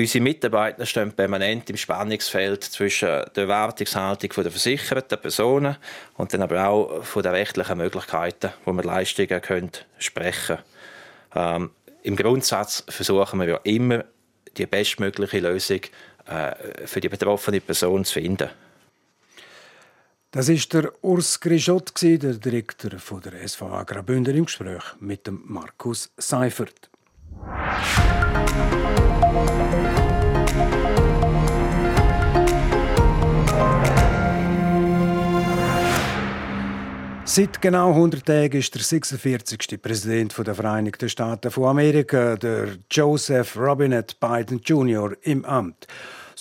Unsere 0.00 0.24
Mitarbeiter 0.24 0.86
stehen 0.86 1.12
permanent 1.12 1.68
im 1.68 1.76
Spannungsfeld 1.76 2.64
zwischen 2.64 3.06
der 3.06 3.42
Erwartungshaltung 3.42 4.30
der 4.34 4.50
versicherten 4.50 5.20
Personen 5.20 5.76
und 6.16 6.32
dann 6.32 6.40
aber 6.40 6.66
auch 6.66 7.04
von 7.04 7.22
den 7.22 7.32
rechtlichen 7.32 7.76
Möglichkeiten, 7.76 8.50
wo 8.64 8.72
wir 8.72 8.82
Leistungen 8.82 9.42
können 9.42 9.72
sprechen 9.98 10.56
ähm, 11.34 11.72
Im 12.02 12.16
Grundsatz 12.16 12.82
versuchen 12.88 13.40
wir 13.40 13.48
ja 13.48 13.60
immer, 13.64 14.06
die 14.56 14.64
bestmögliche 14.64 15.40
Lösung 15.40 15.80
äh, 16.26 16.86
für 16.86 17.02
die 17.02 17.10
betroffene 17.10 17.60
Person 17.60 18.02
zu 18.06 18.14
finden. 18.14 18.48
Das 20.30 20.48
ist 20.48 20.72
der 20.72 20.92
Urs 21.04 21.38
Grischott, 21.40 21.92
der 22.00 22.32
Direktor 22.34 23.20
der 23.20 23.46
SVA 23.46 23.82
Graubünden 23.82 24.34
im 24.34 24.46
Gespräch 24.46 24.94
mit 24.98 25.28
Markus 25.30 26.10
Seifert. 26.16 26.88
Seit 37.32 37.62
genau 37.62 37.90
100 37.90 38.26
Tagen 38.26 38.58
ist 38.58 38.74
der 38.74 38.82
46. 38.82 39.80
Präsident 39.80 40.34
der 40.36 40.52
Vereinigten 40.52 41.08
Staaten 41.08 41.52
von 41.52 41.68
Amerika, 41.68 42.34
der 42.34 42.70
Joseph 42.90 43.56
Robinette 43.56 44.16
Biden 44.18 44.60
Jr., 44.64 45.12
im 45.22 45.44
Amt. 45.44 45.86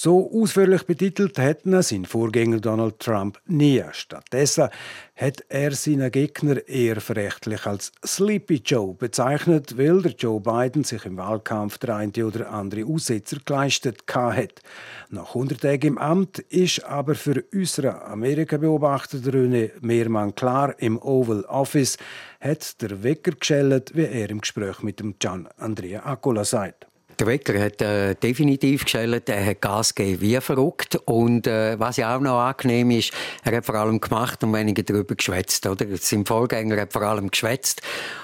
So 0.02 0.32
ausführlich 0.32 0.84
betitelt 0.84 1.38
hat 1.38 1.66
ihn 1.66 1.82
sein 1.82 2.06
Vorgänger 2.06 2.62
Donald 2.62 3.00
Trump 3.00 3.38
nie. 3.48 3.84
Stattdessen 3.92 4.70
hat 5.18 5.44
er 5.50 5.72
seinen 5.74 6.10
Gegner 6.10 6.66
eher 6.70 7.02
verächtlich 7.02 7.66
als 7.66 7.92
Sleepy 8.06 8.62
Joe 8.66 8.94
bezeichnet, 8.94 9.78
weil 9.78 10.02
der 10.02 10.14
Joe 10.14 10.40
Biden 10.40 10.86
sich 10.86 11.04
im 11.04 11.18
Wahlkampf 11.18 11.80
der 11.80 11.98
eine 11.98 12.26
oder 12.26 12.50
andere 12.50 12.86
Aussetzer 12.86 13.40
geleistet 13.44 14.04
hat. 14.08 14.62
Nach 15.10 15.36
100 15.36 15.60
Tagen 15.60 15.88
im 15.88 15.98
Amt 15.98 16.40
ist 16.40 16.82
aber 16.86 17.16
für 17.16 17.44
unsere 17.54 18.02
Amerika-Beobachter 18.06 19.18
René 19.18 19.72
Mehrmann 19.82 20.34
klar, 20.34 20.76
im 20.78 20.98
Oval 20.98 21.44
Office 21.50 21.98
hat 22.40 22.82
der 22.82 23.04
Wecker 23.04 23.32
geschellt, 23.32 23.94
wie 23.98 24.06
er 24.06 24.30
im 24.30 24.40
Gespräch 24.40 24.82
mit 24.82 25.02
dem 25.02 25.20
Gian 25.20 25.50
Andrea 25.58 26.06
Accola 26.06 26.46
sagt. 26.46 26.89
Der 27.20 27.28
Wecker 27.28 27.62
hat 27.62 27.82
äh, 27.82 28.16
definitiv 28.16 28.86
gestellt, 28.86 29.28
er 29.28 29.46
hat 29.46 29.60
Gas 29.60 29.94
gegeben 29.94 30.22
wie 30.22 30.40
verrückt. 30.40 30.96
Und 31.04 31.48
äh, 31.48 31.78
was 31.78 31.98
ja 31.98 32.16
auch 32.16 32.22
noch 32.22 32.40
angenehm 32.40 32.92
ist, 32.92 33.12
er 33.44 33.58
hat 33.58 33.66
vor 33.66 33.76
allem 33.76 34.00
gemacht 34.00 34.42
und 34.42 34.54
weniger 34.54 34.84
darüber 34.84 35.16
geschwätzt. 35.16 35.68
Oder? 35.68 35.86
Sein 35.98 36.26
Vorgänger 36.26 36.80
hat 36.80 36.94
vor 36.94 37.02
allem 37.02 37.30
geschwätzt 37.30 37.82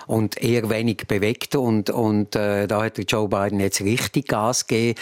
und 0.07 0.41
eher 0.41 0.69
wenig 0.69 1.07
bewegt. 1.07 1.57
Und, 1.57 1.89
und 1.89 2.37
äh, 2.37 2.67
da 2.67 2.83
hat 2.85 2.97
Joe 3.11 3.27
Biden 3.27 3.59
jetzt 3.59 3.81
richtig 3.81 4.29
Gas 4.29 4.65
gegeben. 4.65 4.97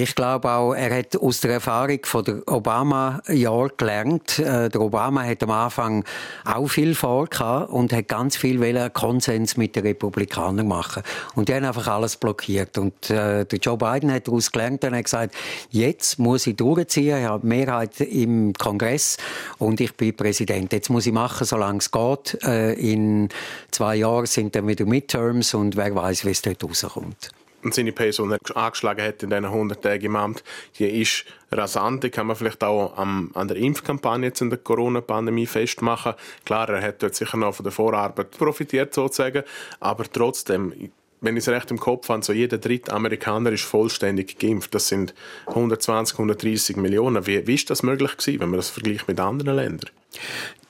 Ich 0.00 0.14
glaube 0.14 0.48
auch, 0.48 0.74
er 0.74 0.96
hat 0.96 1.16
aus 1.16 1.40
der 1.40 1.54
Erfahrung 1.54 1.98
von 2.04 2.24
der 2.24 2.46
Obama-Jahr 2.46 3.68
gelernt. 3.76 4.38
Äh, 4.38 4.68
der 4.68 4.80
Obama 4.80 5.24
hat 5.24 5.42
am 5.42 5.50
Anfang 5.50 6.04
auch 6.44 6.68
viel 6.68 6.94
vor 6.94 7.28
und 7.68 7.92
hat 7.92 8.06
ganz 8.06 8.36
viel 8.36 8.90
Konsens 8.90 9.56
mit 9.56 9.74
den 9.74 9.82
Republikanern 9.82 10.68
machen. 10.68 11.02
Und 11.34 11.48
die 11.48 11.54
haben 11.54 11.64
einfach 11.64 11.88
alles 11.88 12.16
blockiert. 12.16 12.78
Und 12.78 13.10
äh, 13.10 13.44
der 13.44 13.58
Joe 13.58 13.76
Biden 13.76 14.12
hat 14.12 14.28
daraus 14.28 14.52
gelernt 14.52 14.84
und 14.84 14.94
hat 14.94 15.02
gesagt, 15.02 15.34
jetzt 15.70 16.20
muss 16.20 16.46
ich 16.46 16.54
durchziehen. 16.54 17.18
Ich 17.18 17.26
habe 17.26 17.44
Mehrheit 17.44 18.00
im 18.00 18.52
Kongress 18.52 19.16
und 19.58 19.80
ich 19.80 19.96
bin 19.96 20.14
Präsident. 20.14 20.72
Jetzt 20.72 20.90
muss 20.90 21.06
ich 21.06 21.12
machen, 21.12 21.44
solange 21.44 21.78
es 21.78 21.90
geht. 21.90 22.38
Äh, 22.44 22.74
in 22.74 23.30
zwei 23.72 23.96
Jahren 23.96 24.26
sind 24.26 24.54
dann 24.54 24.68
wieder 24.68 24.86
Midterms 24.86 25.54
und 25.54 25.74
wer 25.74 25.92
weiß, 25.92 26.24
wie 26.24 26.30
es 26.30 26.42
dort 26.42 26.62
rauskommt 26.62 27.32
und 27.62 27.74
seine 27.74 27.92
Person 27.92 28.36
angeschlagen 28.54 29.04
hat 29.04 29.22
in 29.22 29.30
diesen 29.30 29.44
100 29.44 29.82
Tagen 29.82 30.04
im 30.04 30.16
Amt, 30.16 30.44
die 30.78 31.00
ist 31.00 31.24
rasant. 31.50 32.04
Die 32.04 32.10
kann 32.10 32.26
man 32.26 32.36
vielleicht 32.36 32.62
auch 32.62 32.96
am, 32.96 33.30
an 33.34 33.48
der 33.48 33.56
Impfkampagne 33.56 34.26
jetzt 34.26 34.40
in 34.40 34.50
der 34.50 34.58
Corona-Pandemie 34.58 35.46
festmachen. 35.46 36.14
Klar, 36.44 36.68
er 36.68 36.82
hat 36.82 37.02
dort 37.02 37.14
sicher 37.14 37.36
noch 37.36 37.54
von 37.54 37.64
der 37.64 37.72
Vorarbeit 37.72 38.30
profitiert, 38.32 38.94
sozusagen, 38.94 39.42
aber 39.80 40.04
trotzdem, 40.04 40.90
wenn 41.20 41.36
ich 41.36 41.44
es 41.44 41.48
recht 41.48 41.70
im 41.70 41.80
Kopf 41.80 42.08
habe, 42.08 42.22
so 42.22 42.32
jeder 42.32 42.58
dritte 42.58 42.92
Amerikaner 42.92 43.50
ist 43.50 43.64
vollständig 43.64 44.38
geimpft. 44.38 44.74
Das 44.74 44.88
sind 44.88 45.14
120, 45.46 46.16
130 46.16 46.76
Millionen. 46.76 47.26
Wie, 47.26 47.44
wie 47.46 47.54
ist 47.54 47.70
das 47.70 47.82
möglich 47.82 48.16
gewesen, 48.16 48.40
wenn 48.40 48.50
man 48.50 48.58
das 48.58 48.70
vergleicht 48.70 49.08
mit 49.08 49.18
anderen 49.18 49.56
Ländern? 49.56 49.90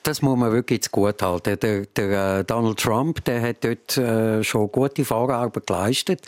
Das 0.03 0.21
muss 0.21 0.37
man 0.37 0.51
wirklich 0.51 0.83
zu 0.83 0.89
gut 0.91 1.21
halten. 1.21 1.59
Der, 1.59 1.85
der 1.85 2.39
äh, 2.39 2.43
Donald 2.43 2.79
Trump, 2.79 3.23
der 3.25 3.41
hat 3.41 3.63
dort 3.63 3.97
äh, 3.97 4.43
schon 4.43 4.71
gute 4.71 5.03
Vorarbeit 5.03 5.67
geleistet. 5.67 6.21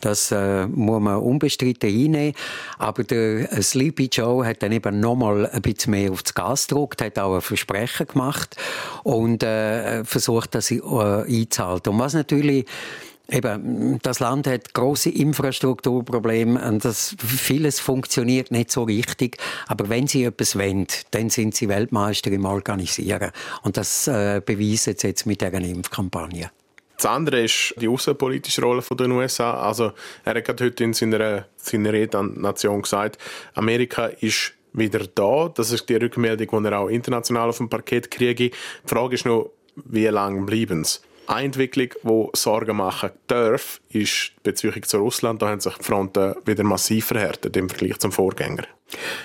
Das 0.00 0.32
äh, 0.32 0.66
muss 0.66 1.00
man 1.00 1.18
unbestritten 1.18 1.88
einnehmen. 1.88 2.34
Aber 2.78 3.04
der 3.04 3.52
äh, 3.52 3.62
Sleepy 3.62 4.08
Joe 4.12 4.44
hat 4.44 4.62
dann 4.62 4.72
eben 4.72 4.98
nochmal 4.98 5.48
ein 5.48 5.62
bisschen 5.62 5.92
mehr 5.92 6.10
aufs 6.10 6.34
Gas 6.34 6.66
gedruckt, 6.66 7.00
hat 7.00 7.18
auch 7.18 7.36
ein 7.36 7.40
Versprechen 7.40 8.08
gemacht 8.08 8.56
und 9.04 9.42
äh, 9.42 10.04
versucht, 10.04 10.54
das 10.54 10.70
äh, 10.70 10.80
einzuhalten. 10.80 11.92
Und 11.92 11.98
was 12.00 12.14
natürlich 12.14 12.66
Eben, 13.30 13.98
das 14.02 14.20
Land 14.20 14.46
hat 14.46 14.74
große 14.74 15.08
Infrastrukturprobleme 15.08 16.60
und 16.68 16.84
das, 16.84 17.16
vieles 17.18 17.80
funktioniert 17.80 18.50
nicht 18.50 18.70
so 18.70 18.82
richtig. 18.82 19.38
Aber 19.68 19.88
wenn 19.88 20.06
sie 20.06 20.24
etwas 20.24 20.58
wollen, 20.58 20.86
dann 21.12 21.30
sind 21.30 21.54
sie 21.54 21.68
Weltmeister 21.68 22.30
im 22.30 22.44
Organisieren. 22.44 23.30
Und 23.62 23.76
das 23.76 24.08
äh, 24.08 24.42
beweisen 24.44 24.96
sie 24.98 25.06
jetzt 25.06 25.24
mit 25.26 25.40
dieser 25.40 25.60
Impfkampagne. 25.60 26.50
Das 26.96 27.06
andere 27.06 27.42
ist 27.42 27.74
die 27.80 27.88
außenpolitische 27.88 28.62
Rolle 28.62 28.82
der 28.82 29.08
USA. 29.08 29.54
Also, 29.54 29.92
er 30.24 30.34
hat 30.34 30.60
heute 30.60 30.84
in 30.84 30.92
seiner, 30.92 31.46
seiner 31.56 31.92
Rede 31.92 32.18
an 32.18 32.34
die 32.34 32.40
Nation 32.40 32.82
gesagt, 32.82 33.18
Amerika 33.54 34.06
ist 34.06 34.52
wieder 34.72 35.06
da. 35.14 35.48
Das 35.48 35.72
ist 35.72 35.88
die 35.88 35.96
Rückmeldung, 35.96 36.62
die 36.62 36.68
er 36.68 36.78
auch 36.78 36.88
international 36.88 37.48
auf 37.48 37.58
dem 37.58 37.68
Parkett 37.68 38.10
kriege. 38.10 38.50
Die 38.50 38.52
Frage 38.84 39.14
ist 39.14 39.26
nur, 39.26 39.52
wie 39.74 40.06
lange 40.06 40.42
bleiben 40.42 40.84
sie? 40.84 40.98
Eine 41.26 41.46
Entwicklung, 41.46 41.88
die 42.02 42.38
Sorgen 42.38 42.76
machen 42.76 43.10
darf, 43.26 43.80
ist 43.90 44.32
die 44.38 44.50
Beziehung 44.50 44.82
zu 44.82 44.98
Russland. 44.98 45.40
Da 45.40 45.48
haben 45.48 45.60
sich 45.60 45.74
die 45.74 45.84
Fronten 45.84 46.34
wieder 46.44 46.64
massiv 46.64 47.06
verhärtet 47.06 47.56
im 47.56 47.68
Vergleich 47.68 47.98
zum 47.98 48.12
Vorgänger. 48.12 48.64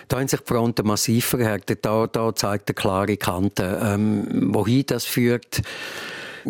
Da 0.08 0.20
haben 0.20 0.28
sich 0.28 0.40
die 0.40 0.48
Fronten 0.48 0.86
massiv 0.86 1.26
verhärtet. 1.26 1.84
Da, 1.86 2.08
da 2.08 2.34
zeigt 2.36 2.70
eine 2.70 2.76
klare 2.76 3.18
Kante. 3.18 3.82
Ähm, 3.84 4.54
wohin 4.54 4.86
das 4.86 5.06
führt, 5.06 5.62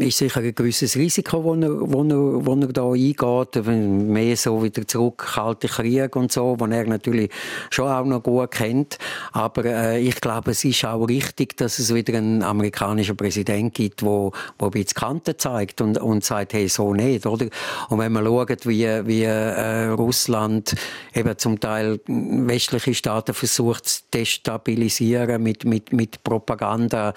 ist 0.01 0.17
sicher 0.17 0.41
ein 0.41 0.53
gewisses 0.53 0.95
Risiko, 0.95 1.55
das 1.55 1.63
er, 1.63 1.79
wo 1.79 2.03
er, 2.03 2.45
wo 2.45 2.55
er 2.55 2.67
da 2.67 2.91
eingeht. 2.91 3.65
Mehr 3.65 4.37
so 4.37 4.63
wieder 4.63 4.87
zurück, 4.87 5.29
kalte 5.33 5.67
Krieg 5.67 6.15
und 6.15 6.31
so, 6.31 6.55
den 6.55 6.71
er 6.71 6.85
natürlich 6.85 7.31
schon 7.69 7.87
auch 7.87 8.05
noch 8.05 8.23
gut 8.23 8.51
kennt. 8.51 8.97
Aber 9.31 9.65
äh, 9.65 9.99
ich 9.99 10.19
glaube, 10.21 10.51
es 10.51 10.63
ist 10.63 10.85
auch 10.85 11.05
richtig, 11.05 11.57
dass 11.57 11.79
es 11.79 11.93
wieder 11.93 12.17
einen 12.17 12.43
amerikanischen 12.43 13.17
Präsident 13.17 13.73
gibt, 13.73 14.03
wo, 14.03 14.31
wo 14.59 14.65
ein 14.65 14.71
bisschen 14.71 14.95
Kante 14.95 15.37
zeigt 15.37 15.81
und, 15.81 15.97
und 15.97 16.23
sagt, 16.23 16.53
hey, 16.53 16.67
so 16.67 16.93
nicht, 16.93 17.25
oder? 17.25 17.47
Und 17.89 17.99
wenn 17.99 18.11
man 18.11 18.25
schaut, 18.25 18.67
wie, 18.67 18.85
wie 19.05 19.23
äh, 19.23 19.85
Russland 19.87 20.75
eben 21.13 21.37
zum 21.37 21.59
Teil 21.59 21.99
westliche 22.07 22.93
Staaten 22.93 23.33
versucht 23.33 23.87
zu 23.87 24.01
destabilisieren 24.13 25.41
mit, 25.41 25.65
mit, 25.65 25.93
mit 25.93 26.23
Propaganda 26.23 27.13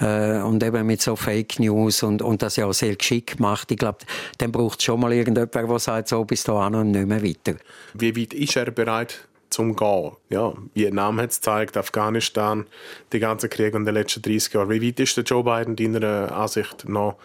äh, 0.00 0.38
und 0.38 0.62
eben 0.62 0.86
mit 0.86 1.02
so 1.02 1.16
Fake 1.16 1.58
News 1.58 2.02
und, 2.02 2.21
und 2.22 2.42
das 2.42 2.56
ja 2.56 2.66
auch 2.66 2.72
sehr 2.72 2.96
geschickt 2.96 3.40
macht. 3.40 3.70
Ich 3.70 3.78
glaube, 3.78 3.98
dann 4.38 4.52
braucht 4.52 4.80
es 4.80 4.84
schon 4.84 5.00
mal 5.00 5.12
irgendjemand, 5.12 5.54
der 5.54 5.78
sagt, 5.78 6.08
so 6.08 6.24
bis 6.24 6.44
dahin 6.44 6.74
und 6.74 6.90
nicht 6.92 7.06
mehr 7.06 7.22
weiter. 7.22 7.58
Wie 7.94 8.16
weit 8.16 8.34
ist 8.34 8.56
er 8.56 8.70
bereit 8.70 9.28
zum 9.50 9.76
Gehen? 9.76 10.12
Ja, 10.30 10.54
Vietnam 10.74 11.20
hat 11.20 11.30
es 11.30 11.36
gezeigt, 11.36 11.76
Afghanistan, 11.76 12.66
die 13.12 13.18
ganze 13.18 13.48
Krieg 13.48 13.74
in 13.74 13.84
den 13.84 13.94
letzten 13.94 14.22
30 14.22 14.54
Jahren. 14.54 14.70
Wie 14.70 14.86
weit 14.86 15.00
ist 15.00 15.16
der 15.16 15.24
Joe 15.24 15.44
Biden 15.44 15.76
deiner 15.76 16.32
Ansicht 16.32 16.88
noch 16.88 17.16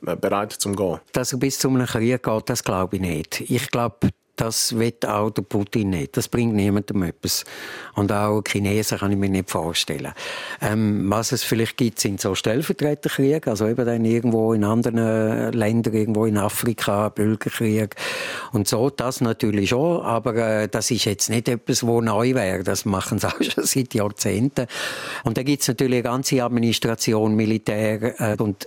bereit 0.00 0.52
zum 0.52 0.74
Gehen? 0.76 0.98
Dass 1.12 1.32
er 1.32 1.38
bis 1.38 1.58
zu 1.58 1.68
einem 1.68 1.86
Krieg 1.86 2.22
geht, 2.22 2.42
das 2.48 2.64
glaube 2.64 2.96
ich 2.96 3.02
nicht. 3.02 3.40
Ich 3.42 3.70
glaube, 3.70 4.08
das 4.42 4.76
wird 4.76 5.06
auch 5.06 5.30
der 5.30 5.42
Putin 5.42 5.90
nicht. 5.90 6.16
Das 6.16 6.26
bringt 6.26 6.54
niemandem 6.54 7.04
etwas. 7.04 7.44
Und 7.94 8.10
auch 8.10 8.42
Chinesen 8.44 8.98
kann 8.98 9.12
ich 9.12 9.16
mir 9.16 9.28
nicht 9.28 9.48
vorstellen. 9.48 10.12
Ähm, 10.60 11.08
was 11.08 11.30
es 11.30 11.44
vielleicht 11.44 11.76
gibt, 11.76 12.00
sind 12.00 12.20
so 12.20 12.34
Stellvertreterkriege, 12.34 13.48
also 13.48 13.68
eben 13.68 13.86
dann 13.86 14.04
irgendwo 14.04 14.52
in 14.52 14.64
anderen 14.64 15.52
Ländern, 15.52 15.94
irgendwo 15.94 16.26
in 16.26 16.38
Afrika, 16.38 17.08
Bürgerkrieg 17.10 17.94
und 18.52 18.66
so. 18.66 18.90
Das 18.90 19.20
natürlich 19.20 19.68
schon, 19.68 20.02
aber 20.02 20.34
äh, 20.34 20.68
das 20.68 20.90
ist 20.90 21.04
jetzt 21.04 21.30
nicht 21.30 21.48
etwas, 21.48 21.86
wo 21.86 22.00
neu 22.00 22.34
wäre. 22.34 22.64
Das 22.64 22.84
machen 22.84 23.20
sie 23.20 23.28
auch 23.28 23.42
schon 23.42 23.64
seit 23.64 23.94
Jahrzehnten. 23.94 24.66
Und 25.22 25.38
da 25.38 25.44
gibt 25.44 25.62
es 25.62 25.68
natürlich 25.68 25.98
eine 25.98 26.02
ganze 26.02 26.42
Administration, 26.42 27.36
Militär 27.36 28.20
äh, 28.20 28.42
und 28.42 28.66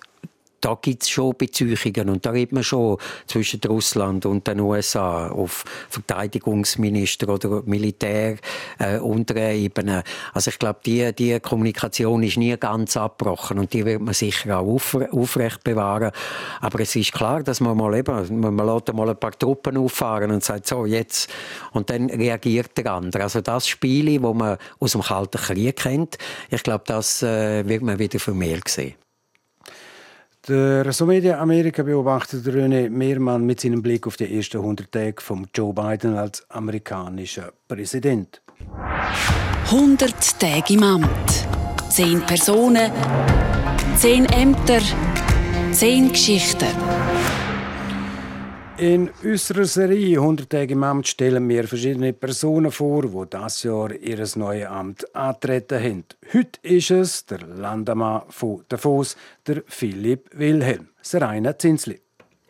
da 0.65 0.75
gibt 0.81 1.03
es 1.03 1.09
schon 1.11 1.35
Beziehungen 1.37 2.09
und 2.09 2.25
da 2.25 2.31
redet 2.31 2.51
man 2.51 2.63
schon 2.63 2.97
zwischen 3.27 3.61
Russland 3.67 4.25
und 4.25 4.47
den 4.47 4.59
USA 4.61 5.27
auf 5.27 5.63
Verteidigungsminister 5.89 7.29
oder 7.29 7.61
Militär 7.67 8.37
äh, 8.79 8.97
unterer 8.97 9.51
Ebene. 9.51 10.03
Also 10.33 10.49
ich 10.49 10.57
glaube, 10.57 10.79
die, 10.83 11.13
die 11.13 11.39
Kommunikation 11.39 12.23
ist 12.23 12.37
nie 12.37 12.57
ganz 12.57 12.97
abgebrochen 12.97 13.59
und 13.59 13.73
die 13.73 13.85
wird 13.85 14.01
man 14.01 14.15
sicher 14.15 14.57
auch 14.57 14.65
auf, 14.65 14.97
aufrecht 15.11 15.63
bewahren. 15.63 16.09
Aber 16.61 16.79
es 16.79 16.95
ist 16.95 17.13
klar, 17.13 17.43
dass 17.43 17.61
man 17.61 17.77
mal 17.77 17.93
eben, 17.95 18.39
man 18.39 18.57
lässt 18.57 18.91
mal 18.91 19.09
ein 19.09 19.19
paar 19.19 19.37
Truppen 19.37 19.77
auffahren 19.77 20.31
und 20.31 20.43
sagt 20.43 20.65
so 20.65 20.87
jetzt 20.87 21.29
und 21.73 21.91
dann 21.91 22.09
reagiert 22.09 22.75
der 22.75 22.91
andere. 22.91 23.21
Also 23.21 23.41
das 23.41 23.67
Spiel, 23.67 24.19
wo 24.23 24.33
man 24.33 24.57
aus 24.79 24.93
dem 24.93 25.01
Kalten 25.01 25.37
Krieg 25.37 25.75
kennt, 25.75 26.17
ich 26.49 26.63
glaube, 26.63 26.85
das 26.87 27.21
äh, 27.21 27.67
wird 27.67 27.83
man 27.83 27.99
wieder 27.99 28.19
vermehrt 28.19 28.67
sehen. 28.67 28.95
Der 30.47 30.93
Somedia 30.93 31.39
Amerika 31.39 31.81
beobachtet 31.81 32.45
René 32.45 32.87
Mehrmann 32.87 33.47
mit 33.47 33.61
seinem 33.61 33.81
Blick 33.81 34.05
auf 34.05 34.15
die 34.15 34.31
ersten 34.37 34.57
100 34.57 34.91
Tage 34.91 35.19
von 35.19 35.47
Joe 35.55 35.73
Biden 35.73 36.15
als 36.15 36.47
amerikanischer 36.51 37.51
Präsident. 37.67 38.43
100 39.71 40.39
Tage 40.39 40.75
im 40.75 40.83
Amt. 40.83 41.47
10 41.89 42.21
Personen, 42.21 42.91
10 43.97 44.25
Ämter, 44.25 44.81
10 45.71 46.11
Geschichten. 46.11 46.67
In 48.77 49.09
unserer 49.23 49.63
Serie 49.63 50.19
100 50.19 50.49
Tage 50.49 50.73
im 50.73 50.83
Amt 50.83 51.07
stellen 51.07 51.47
wir 51.47 51.65
verschiedene 51.65 52.11
Personen 52.11 52.71
vor, 52.71 53.03
die 53.03 53.29
das 53.29 53.63
Jahr 53.63 53.93
ihr 53.93 54.27
neues 54.35 54.67
Amt 54.67 55.15
antreten 55.15 55.81
haben. 55.81 56.03
Heute 56.33 56.59
ist 56.61 56.91
es 56.91 57.25
der 57.25 57.39
Landamann 57.39 58.23
von 58.27 58.65
Davos, 58.67 59.15
der 59.47 59.63
Philipp 59.67 60.29
Wilhelm, 60.33 60.89
Seraina 61.01 61.57
Zinsli. 61.57 62.01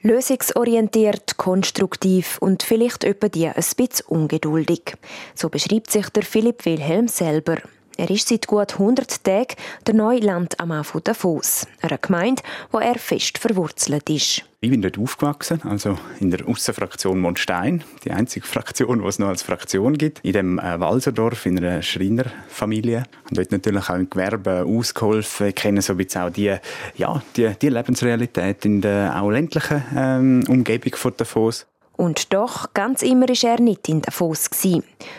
Lösungsorientiert, 0.01 1.37
konstruktiv 1.37 2.39
und 2.39 2.63
vielleicht 2.63 3.03
etwa 3.03 3.29
die 3.29 3.47
ein 3.47 3.53
bisschen 3.53 4.07
ungeduldig. 4.07 4.95
So 5.35 5.49
beschreibt 5.49 5.91
sich 5.91 6.09
der 6.09 6.23
Philipp 6.23 6.65
Wilhelm 6.65 7.07
selber. 7.07 7.57
Er 7.97 8.09
ist 8.09 8.27
seit 8.27 8.47
gut 8.47 8.73
100 8.73 9.23
Tagen 9.23 9.55
der 9.87 9.93
neue 9.93 10.19
Landammann 10.19 10.83
von 10.83 11.01
Davos, 11.03 11.65
einer 11.81 11.97
Gemeinde, 11.97 12.41
wo 12.71 12.79
er 12.79 12.95
fest 12.95 13.37
verwurzelt 13.37 14.09
ist. 14.09 14.43
Ich 14.59 14.69
bin 14.69 14.81
dort 14.81 14.97
aufgewachsen, 14.97 15.61
also 15.63 15.97
in 16.19 16.31
der 16.31 16.45
Aussenfraktion 16.45 17.19
Mondstein, 17.19 17.83
die 18.03 18.11
einzige 18.11 18.45
Fraktion, 18.45 19.01
die 19.01 19.07
es 19.07 19.19
noch 19.19 19.27
als 19.27 19.43
Fraktion 19.43 19.97
gibt, 19.97 20.19
in 20.25 20.33
dem 20.33 20.59
äh, 20.59 20.79
Walserdorf, 20.79 21.45
in 21.45 21.57
einer 21.57 21.81
Schreinerfamilie. 21.81 23.03
Und 23.29 23.37
dort 23.37 23.51
natürlich 23.51 23.89
auch 23.89 23.95
im 23.95 24.09
Gewerbe 24.09 24.65
ausgeholfen, 24.67 25.47
ich 25.47 25.55
kenne 25.55 25.81
so 25.81 25.93
ein 25.93 25.97
bisschen 25.97 26.23
auch 26.23 26.31
die, 26.31 26.55
ja, 26.95 27.21
die, 27.37 27.53
die 27.61 27.69
Lebensrealität 27.69 28.65
in 28.65 28.81
der 28.81 29.21
auch 29.21 29.29
ländlichen 29.29 29.83
ähm, 29.95 30.43
Umgebung 30.49 30.95
von 30.95 31.13
Davos. 31.15 31.65
Und 31.97 32.33
doch, 32.33 32.73
ganz 32.73 33.01
immer 33.01 33.27
war 33.27 33.49
er 33.51 33.61
nicht 33.61 33.89
in 33.89 34.01
Davos. 34.01 34.49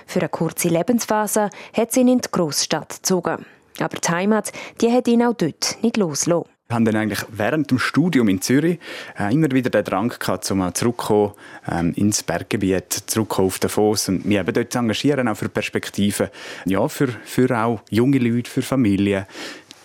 Für 0.07 0.21
eine 0.21 0.29
kurze 0.29 0.69
Lebensphase 0.69 1.51
hat 1.73 1.97
ihn 1.97 2.09
in 2.09 2.21
die 2.21 2.29
Großstadt 2.31 2.97
gezogen. 2.97 3.47
Aber 3.79 3.97
die 3.97 4.09
Heimat, 4.09 4.53
die 4.81 4.91
hat 4.91 5.09
ihn 5.09 5.23
auch 5.23 5.35
dort 5.35 5.79
nicht 5.83 5.97
losgelassen. 5.97 6.51
Ich 6.69 6.75
hatte 6.75 6.85
dann 6.87 6.97
eigentlich 6.97 7.25
während 7.31 7.71
dem 7.71 7.79
Studium 7.79 8.29
in 8.29 8.43
Zürich 8.43 8.81
äh, 9.17 9.33
immer 9.33 9.49
wieder 9.53 9.71
den 9.71 9.85
Drang 9.85 10.09
gehabt, 10.09 10.51
um 10.51 10.75
zurückzukommen 10.75 11.33
ähm, 11.71 11.93
ins 11.95 12.25
Berggebiet, 12.25 12.93
zurückzukommen 13.07 13.47
auf 13.47 13.61
Davos 13.61 14.09
und 14.09 14.25
mich 14.25 14.37
eben 14.37 14.53
dort 14.53 14.73
zu 14.73 14.79
engagieren, 14.81 15.29
auch 15.29 15.37
für 15.37 15.49
Perspektiven, 15.49 16.29
ja, 16.65 16.89
für, 16.89 17.07
für 17.07 17.57
auch 17.57 17.83
junge 17.89 18.19
Leute, 18.19 18.51
für 18.51 18.63
Familien. 18.63 19.27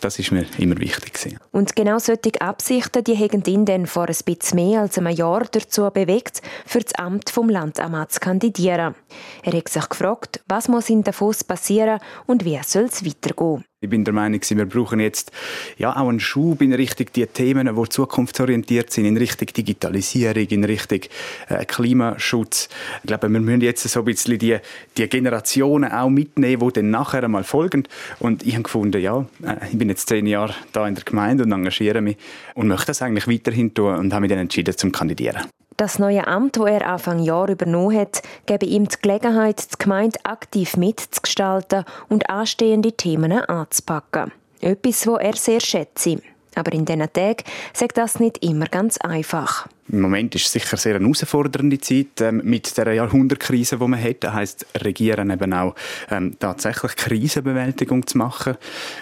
Das 0.01 0.17
ist 0.17 0.31
mir 0.31 0.45
immer 0.57 0.77
wichtig. 0.79 1.13
Gewesen. 1.13 1.37
Und 1.51 1.75
genau 1.75 1.99
solche 1.99 2.41
Absichten, 2.41 3.03
die 3.03 3.15
haben 3.15 3.43
ihn 3.45 3.65
dann 3.65 3.85
vor 3.85 4.07
ein 4.07 4.15
bisschen 4.25 4.55
mehr 4.55 4.81
als 4.81 4.97
einem 4.97 5.15
Jahr 5.15 5.45
dazu 5.51 5.89
bewegt, 5.91 6.41
für 6.65 6.79
das 6.79 6.95
Amt 6.95 7.29
vom 7.29 7.49
Landammann 7.49 8.09
zu 8.09 8.19
kandidieren. 8.19 8.95
Er 9.43 9.53
hat 9.53 9.69
sich 9.69 9.87
gefragt, 9.87 10.41
was 10.47 10.67
muss 10.67 10.89
in 10.89 11.03
Davos 11.03 11.43
passieren 11.43 11.99
und 12.25 12.45
wie 12.45 12.59
soll 12.63 12.85
es 12.85 13.05
weitergehen. 13.05 13.63
Ich 13.83 13.89
bin 13.89 14.05
der 14.05 14.13
Meinung, 14.13 14.39
wir 14.47 14.65
brauchen 14.67 14.99
jetzt 14.99 15.31
ja, 15.79 15.95
auch 15.95 16.07
einen 16.07 16.19
Schub 16.19 16.61
in 16.61 16.71
Richtung 16.71 17.07
die 17.15 17.25
Themen, 17.25 17.75
die 17.75 17.89
zukunftsorientiert 17.89 18.93
sind, 18.93 19.05
in 19.05 19.17
Richtung 19.17 19.47
Digitalisierung, 19.47 20.45
in 20.49 20.63
Richtung 20.63 20.99
äh, 21.49 21.65
Klimaschutz. 21.65 22.69
Ich 23.01 23.07
glaube, 23.07 23.27
wir 23.27 23.39
müssen 23.39 23.61
jetzt 23.61 23.81
so 23.89 24.01
ein 24.01 24.05
bisschen 24.05 24.37
die, 24.37 24.57
die 24.95 25.09
Generationen 25.09 25.91
auch 25.91 26.11
mitnehmen, 26.11 26.61
die 26.67 26.73
dann 26.73 26.91
nachher 26.91 27.23
einmal 27.23 27.43
folgen. 27.43 27.87
Und 28.19 28.45
ich 28.45 28.53
habe 28.53 28.61
gefunden, 28.61 29.01
ja, 29.01 29.25
äh, 29.41 29.55
ich 29.71 29.77
bin 29.79 29.89
jetzt 29.89 30.07
zehn 30.07 30.27
Jahre 30.27 30.53
da 30.73 30.87
in 30.87 30.93
der 30.93 31.03
Gemeinde 31.03 31.45
und 31.45 31.51
engagiere 31.51 32.01
mich 32.01 32.17
und 32.53 32.67
möchte 32.67 32.85
das 32.85 33.01
eigentlich 33.01 33.27
weiterhin 33.27 33.73
tun 33.73 33.95
und 33.95 34.13
habe 34.13 34.21
mich 34.21 34.29
dann 34.29 34.37
entschieden, 34.37 34.77
zum 34.77 34.91
kandidieren. 34.91 35.41
Das 35.81 35.97
neue 35.97 36.27
Amt, 36.27 36.57
das 36.57 36.67
er 36.67 36.87
Anfang 36.87 37.17
Jahr 37.17 37.49
übernommen 37.49 37.97
hat, 37.97 38.21
gebe 38.45 38.67
ihm 38.67 38.87
die 38.87 38.97
Gelegenheit, 39.01 39.73
die 39.73 39.77
Gemeinde 39.79 40.19
aktiv 40.21 40.77
mitzugestalten 40.77 41.85
und 42.07 42.29
anstehende 42.29 42.91
Themen 42.91 43.31
anzupacken. 43.31 44.31
Etwas, 44.59 45.05
das 45.05 45.17
er 45.19 45.35
sehr 45.35 45.59
schätze. 45.59 46.21
Aber 46.55 46.73
in 46.73 46.85
diesen 46.85 47.11
Tagen 47.11 47.43
sagt 47.73 47.97
das 47.97 48.19
nicht 48.19 48.43
immer 48.43 48.65
ganz 48.65 48.97
einfach. 48.97 49.67
Im 49.91 50.01
Moment 50.01 50.33
ist 50.35 50.45
es 50.45 50.51
sicher 50.53 50.77
sehr 50.77 50.95
eine 50.95 51.03
herausfordernde 51.03 51.77
Zeit 51.79 52.21
ähm, 52.21 52.41
mit 52.45 52.77
der 52.77 52.93
Jahrhundertkrise, 52.93 53.77
die 53.77 53.87
man 53.87 54.01
hat. 54.01 54.23
Das 54.23 54.33
heisst, 54.33 54.65
Regieren 54.77 55.29
eben 55.31 55.53
auch 55.53 55.75
ähm, 56.09 56.37
tatsächlich 56.39 56.95
Krisenbewältigung 56.95 58.07
zu 58.07 58.17
machen. 58.17 58.55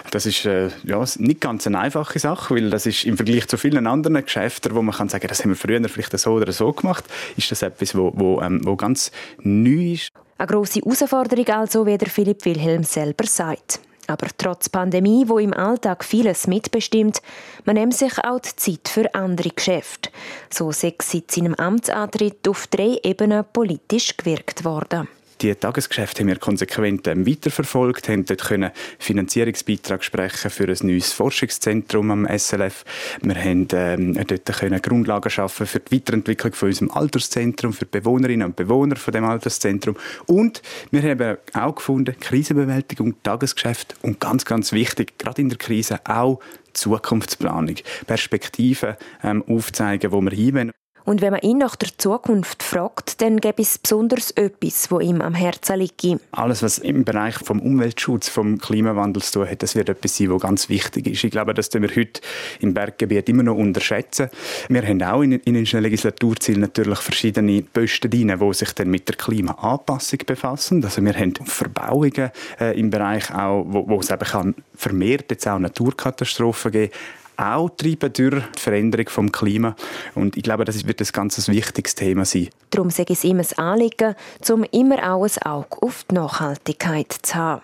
Das 0.09 0.25
ist 0.25 0.45
äh, 0.45 0.69
ja, 0.83 1.03
nicht 1.17 1.41
ganz 1.41 1.67
eine 1.67 1.79
einfache 1.79 2.17
Sache, 2.17 2.55
weil 2.55 2.71
das 2.71 2.87
ist 2.87 3.05
im 3.05 3.17
Vergleich 3.17 3.47
zu 3.47 3.57
vielen 3.57 3.85
anderen 3.85 4.23
Geschäften, 4.23 4.73
wo 4.73 4.81
man 4.81 4.95
kann 4.95 5.09
sagen, 5.09 5.27
das 5.27 5.43
haben 5.43 5.51
wir 5.51 5.55
früher 5.55 5.87
vielleicht 5.87 6.17
so 6.17 6.31
oder 6.31 6.51
so 6.51 6.71
gemacht, 6.73 7.05
ist 7.37 7.51
das 7.51 7.61
etwas, 7.61 7.95
wo, 7.95 8.11
wo, 8.15 8.41
ähm, 8.41 8.61
wo 8.63 8.75
ganz 8.75 9.11
neu 9.41 9.93
ist. 9.93 10.09
Eine 10.39 10.47
grosse 10.47 10.79
Herausforderung 10.79 11.47
also, 11.49 11.85
wie 11.85 11.97
der 11.97 12.09
Philipp 12.09 12.45
Wilhelm 12.45 12.83
selber 12.83 13.25
sagt. 13.27 13.79
Aber 14.09 14.27
trotz 14.35 14.69
Pandemie, 14.69 15.25
wo 15.27 15.37
im 15.37 15.53
Alltag 15.53 16.03
vieles 16.03 16.47
mitbestimmt, 16.47 17.21
man 17.65 17.75
nimmt 17.75 17.93
sich 17.93 18.17
auch 18.23 18.39
die 18.39 18.55
Zeit 18.55 18.89
für 18.89 19.13
andere 19.13 19.49
Geschäfte. 19.49 20.09
So 20.49 20.71
sei 20.71 20.95
seit 20.99 21.29
seinem 21.29 21.53
Amtsantritt 21.53 22.47
auf 22.47 22.65
drei 22.65 22.97
Ebenen 23.03 23.45
politisch 23.53 24.17
gewirkt 24.17 24.65
worden 24.65 25.07
die 25.41 25.55
Tagesgeschäfte 25.55 26.21
haben 26.21 26.27
wir 26.27 26.37
konsequent 26.37 27.07
ähm, 27.07 27.25
weiterverfolgt, 27.25 28.09
haben 28.09 28.25
dort 28.25 28.43
können 28.43 28.71
Finanzierungsbeitrag 28.97 30.03
sprechen 30.03 30.51
für 30.51 30.67
ein 30.67 30.77
neues 30.81 31.13
Forschungszentrum 31.13 32.11
am 32.11 32.27
SLF. 32.37 32.83
Wir 33.21 33.35
haben 33.35 33.67
ähm, 33.71 34.13
dort 34.27 34.45
können 34.45 34.81
Grundlagen 34.81 35.29
schaffen 35.29 35.65
für 35.65 35.79
die 35.79 35.95
Weiterentwicklung 35.95 36.53
von 36.53 36.69
unserem 36.69 36.91
Alterszentrum, 36.91 37.73
für 37.73 37.85
die 37.85 37.99
Bewohnerinnen 37.99 38.47
und 38.47 38.55
Bewohner 38.55 38.97
von 38.97 39.13
dem 39.13 39.23
Alterszentrum. 39.23 39.95
Und 40.25 40.61
wir 40.91 41.01
haben 41.03 41.37
auch 41.53 41.75
gefunden, 41.75 42.15
Krisenbewältigung, 42.19 43.15
Tagesgeschäft 43.23 43.95
und 44.01 44.19
ganz, 44.19 44.45
ganz 44.45 44.71
wichtig, 44.71 45.17
gerade 45.17 45.41
in 45.41 45.49
der 45.49 45.57
Krise 45.57 45.99
auch 46.05 46.39
Zukunftsplanung, 46.73 47.75
Perspektiven 48.05 48.95
ähm, 49.23 49.43
aufzeigen, 49.47 50.11
wo 50.11 50.21
wir 50.21 50.31
hinwollen. 50.31 50.71
Und 51.09 51.21
wenn 51.21 51.31
man 51.31 51.41
ihn 51.41 51.57
nach 51.57 51.75
der 51.75 51.89
Zukunft 51.97 52.61
fragt, 52.61 53.19
dann 53.19 53.39
gibt 53.39 53.59
es 53.59 53.79
besonders 53.79 54.29
etwas, 54.29 54.91
wo 54.91 54.99
ihm 54.99 55.21
am 55.21 55.33
Herzen 55.33 55.79
liegt. 55.79 56.05
Alles, 56.29 56.61
was 56.61 56.77
im 56.77 57.03
Bereich 57.03 57.33
vom 57.33 57.59
Umweltschutz, 57.59 58.29
vom 58.29 58.59
Klimawandel 58.59 59.23
zu 59.23 59.39
tun 59.39 59.49
hat, 59.49 59.63
das 59.63 59.73
wird 59.73 59.89
etwas 59.89 60.15
sein, 60.15 60.29
was 60.29 60.43
ganz 60.43 60.69
wichtig 60.69 61.07
ist. 61.07 61.23
Ich 61.23 61.31
glaube, 61.31 61.55
das 61.55 61.69
tun 61.69 61.81
wir 61.81 61.89
heute 61.95 62.21
im 62.59 62.75
Berggebiet 62.75 63.27
immer 63.27 63.41
noch 63.41 63.55
unterschätzen. 63.55 64.29
Wir 64.67 64.83
haben 64.83 65.01
auch 65.01 65.23
in, 65.23 65.31
in 65.31 65.57
unseren 65.57 65.81
Legislaturzielen 65.81 66.61
natürlich 66.61 66.99
verschiedene 66.99 67.63
Posten 67.63 68.11
drin, 68.11 68.37
die 68.39 68.53
sich 68.53 68.71
dann 68.73 68.91
mit 68.91 69.07
der 69.07 69.15
Klimaanpassung 69.15 70.19
befassen. 70.27 70.83
Also 70.83 71.03
wir 71.03 71.15
haben 71.15 71.33
Verbauungen 71.43 72.29
äh, 72.59 72.79
im 72.79 72.91
Bereich 72.91 73.33
auch, 73.33 73.65
wo, 73.67 73.87
wo 73.87 73.99
es 73.99 74.11
eben 74.11 74.25
kann 74.25 74.53
vermehrt 74.75 75.31
jetzt 75.31 75.47
auch 75.47 75.57
Naturkatastrophen 75.57 76.71
geben 76.71 76.91
auch 77.39 77.69
treiben 77.69 78.13
durch 78.13 78.43
die 78.55 78.59
Veränderung 78.59 79.05
des 79.05 79.31
Klimas. 79.31 79.75
Und 80.15 80.37
ich 80.37 80.43
glaube, 80.43 80.65
das 80.65 80.85
wird 80.85 81.01
ein 81.01 81.07
ganz 81.11 81.47
wichtiges 81.47 81.95
Thema 81.95 82.25
sein. 82.25 82.49
Darum 82.69 82.89
sage 82.89 83.13
ich 83.13 83.19
es 83.19 83.23
immer 83.23 83.43
ein 83.43 83.57
Anliegen, 83.57 84.15
um 84.49 84.63
immer 84.65 85.13
auch 85.13 85.23
ein 85.23 85.43
Auge 85.43 85.81
auf 85.81 86.05
die 86.09 86.15
Nachhaltigkeit 86.15 87.11
zu 87.21 87.35
haben. 87.35 87.61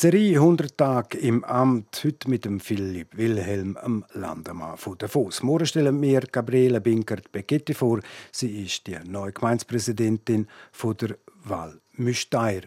Serie 0.00 0.36
100 0.36 0.78
Tage 0.78 1.18
im 1.18 1.42
Amt, 1.42 2.04
heute 2.04 2.30
mit 2.30 2.44
dem 2.44 2.60
Philipp 2.60 3.16
Wilhelm, 3.16 3.76
am 3.78 4.04
Landemann 4.12 4.76
von 4.76 4.96
Davos. 4.96 5.42
Morgen 5.42 5.66
stellen 5.66 6.00
wir 6.00 6.20
Gabriele 6.20 6.80
Binkert-Begetti 6.80 7.74
vor. 7.74 7.98
Sie 8.30 8.62
ist 8.62 8.86
die 8.86 8.96
neue 9.04 9.32
Gemeindepräsidentin 9.32 10.46
von 10.70 10.96
der 10.98 11.16
Wahl 11.42 11.80
Müsteier. 11.94 12.62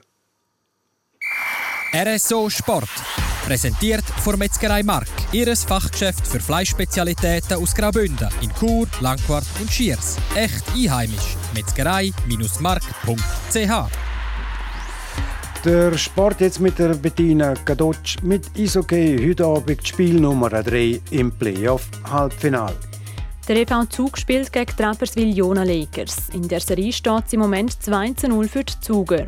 RSO 1.93 2.49
Sport. 2.49 2.87
Präsentiert 3.45 4.05
von 4.23 4.39
Metzgerei 4.39 4.81
Mark. 4.81 5.09
Ihres 5.33 5.65
Fachgeschäft 5.65 6.25
für 6.25 6.39
Fleischspezialitäten 6.39 7.57
aus 7.57 7.75
Graubünden 7.75 8.29
in 8.41 8.49
Chur, 8.57 8.87
Langquart 9.01 9.43
und 9.59 9.69
Schiers. 9.69 10.15
Echt 10.33 10.63
einheimisch. 10.73 11.35
Metzgerei-mark.ch 11.53 13.91
der 15.63 15.95
Sport 15.95 16.41
jetzt 16.41 16.59
mit 16.59 16.79
der 16.79 16.95
Bettina 16.95 17.53
Gadotsch 17.65 18.17
mit 18.23 18.49
Isokay. 18.57 19.29
Heute 19.29 19.45
Abend 19.45 19.87
Spiel 19.87 20.19
Nummer 20.19 20.49
3 20.49 20.99
im 21.11 21.31
Playoff-Halbfinale. 21.31 22.75
Der 23.47 23.57
EV 23.57 23.85
Zug 23.89 24.17
spielt 24.17 24.51
gegen 24.51 24.75
Trapperswil 24.75 25.37
Jona 25.37 25.61
Lakers. 25.61 26.29
In 26.33 26.47
der 26.47 26.61
Serie 26.61 26.91
steht 26.91 27.25
es 27.27 27.33
im 27.33 27.41
Moment 27.41 27.83
2 27.83 28.27
0 28.27 28.47
für 28.47 28.63
die 28.63 28.79
Zuger. 28.79 29.27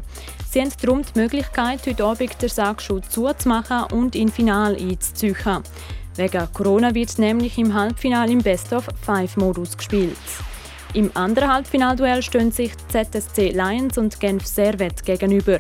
Sie 0.54 0.62
haben 0.62 0.72
darum 0.84 1.02
die 1.02 1.20
Möglichkeit, 1.20 1.80
heute 1.88 2.06
Abend 2.06 2.40
den 2.40 2.48
Sack 2.48 2.80
schon 2.80 3.02
zuzumachen 3.02 3.92
und 3.92 4.16
in 4.16 4.30
Final 4.30 4.76
einzuziehen. 4.76 5.64
Wegen 6.16 6.48
Corona 6.54 6.94
wird 6.94 7.18
nämlich 7.18 7.58
im 7.58 7.74
Halbfinale 7.74 8.32
im 8.32 8.38
Best-of-Five-Modus 8.38 9.76
gespielt. 9.76 10.16
Im 10.94 11.10
anderen 11.16 11.52
Halbfinalduell 11.52 12.22
stehen 12.22 12.52
sich 12.52 12.72
ZSC 12.90 13.50
Lions 13.50 13.98
und 13.98 14.20
Genf 14.20 14.46
Servet 14.46 15.04
gegenüber. 15.04 15.58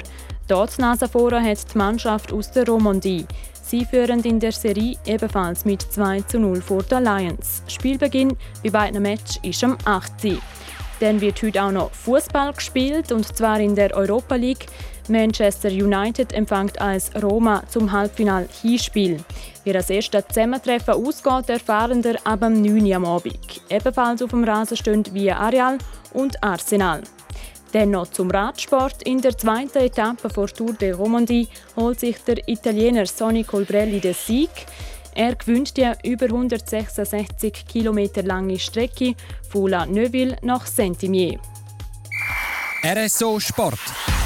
Dort 0.47 0.77
Nase 0.77 1.07
vorne 1.07 1.43
hat 1.43 1.73
die 1.73 1.77
Mannschaft 1.79 2.31
aus 2.31 2.51
der 2.51 2.67
Romandie. 2.67 3.25
Sie 3.63 3.85
führen 3.85 4.23
in 4.23 4.39
der 4.39 4.51
Serie 4.51 4.95
ebenfalls 5.07 5.65
mit 5.65 5.81
2 5.81 6.21
zu 6.21 6.39
0 6.39 6.61
vor 6.61 6.83
den 6.83 7.03
Lions. 7.03 7.63
Spielbeginn 7.65 8.37
bei 8.63 8.69
beiden 8.69 9.01
Matches 9.01 9.39
ist 9.41 9.63
am 9.63 9.75
8. 9.85 10.11
Dann 10.99 11.19
wird 11.21 11.41
heute 11.41 11.63
auch 11.63 11.71
noch 11.71 11.91
Fußball 11.91 12.53
gespielt 12.53 13.11
und 13.11 13.25
zwar 13.35 13.59
in 13.59 13.75
der 13.75 13.95
Europa 13.95 14.35
League. 14.35 14.67
Manchester 15.09 15.69
United 15.69 16.31
empfängt 16.33 16.79
als 16.79 17.11
Roma 17.21 17.63
zum 17.67 17.91
Halbfinal 17.91 18.47
Hinspiel. 18.61 19.17
Wie 19.65 19.73
das 19.73 19.89
erste 19.89 20.25
Zusammentreffen 20.25 20.93
ausgeht, 20.93 21.49
erfahren 21.49 22.03
wir 22.03 22.15
ab 22.25 22.39
dem 22.39 22.61
9. 22.61 22.85
Uhr 22.85 22.95
am 22.95 23.05
Abend. 23.05 23.61
Ebenfalls 23.69 24.21
auf 24.21 24.29
dem 24.29 24.43
Rasen 24.43 24.77
stehen 24.77 25.03
Via 25.11 25.37
Areal 25.37 25.77
und 26.13 26.41
Arsenal. 26.41 27.01
Dann 27.73 27.89
noch 27.89 28.07
zum 28.07 28.29
Radsport. 28.29 29.01
In 29.03 29.19
der 29.19 29.35
zweiten 29.35 29.79
Etappe 29.79 30.29
vor 30.29 30.47
Tour 30.47 30.73
de 30.73 30.91
Romandie 30.91 31.47
holt 31.75 31.99
sich 31.99 32.17
der 32.23 32.47
Italiener 32.47 33.07
Sonny 33.07 33.43
Colbrelli 33.43 33.99
den 33.99 34.13
Sieg. 34.13 34.51
Er 35.15 35.35
gewinnt 35.35 35.77
die 35.77 35.89
über 36.03 36.25
166 36.25 37.65
Kilometer 37.67 38.23
lange 38.23 38.57
Strecke 38.59 39.13
von 39.49 39.69
La 39.69 39.85
Neuville 39.85 40.35
nach 40.41 40.65
Saint-Imier. 40.65 41.39
RSO 42.83 43.39
Sport. 43.39 43.79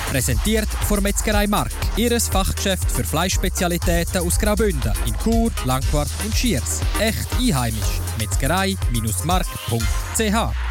Präsentiert 0.10 0.70
von 0.88 1.04
Metzgerei 1.04 1.48
Mark. 1.48 1.74
Ihres 1.98 2.30
Fachgeschäft 2.30 2.90
für 2.90 3.04
Fleischspezialitäten 3.04 4.22
aus 4.22 4.40
Graubünden 4.40 4.94
in 5.06 5.14
Chur, 5.24 5.52
Langquart 5.66 6.10
und 6.24 6.34
Schiers. 6.34 6.80
Echt 7.00 7.28
einheimisch. 7.40 8.00
Metzgerei-mark.ch 8.18 10.67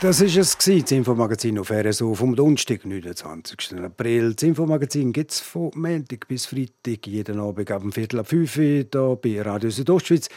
das 0.00 0.20
war 0.20 0.26
es, 0.26 0.58
das 0.58 0.92
Infomagazin 0.92 1.58
auf 1.58 1.70
RSO 1.70 2.14
vom 2.14 2.36
Donnerstag, 2.36 2.84
29. 2.84 3.74
April. 3.82 4.34
Das 4.34 4.42
Infomagazin 4.42 5.12
gibt 5.12 5.30
es 5.30 5.40
von 5.40 5.70
Montag 5.74 6.28
bis 6.28 6.46
Freitag, 6.46 7.06
jeden 7.06 7.40
Abend 7.40 7.70
ab 7.70 7.82
Viertel 7.92 8.20
ab 8.20 8.28
5 8.28 8.56
Uhr 8.56 8.62
hier 8.62 9.18
bei 9.22 9.40
Radio 9.42 9.70
Südostschweiz. 9.70 10.28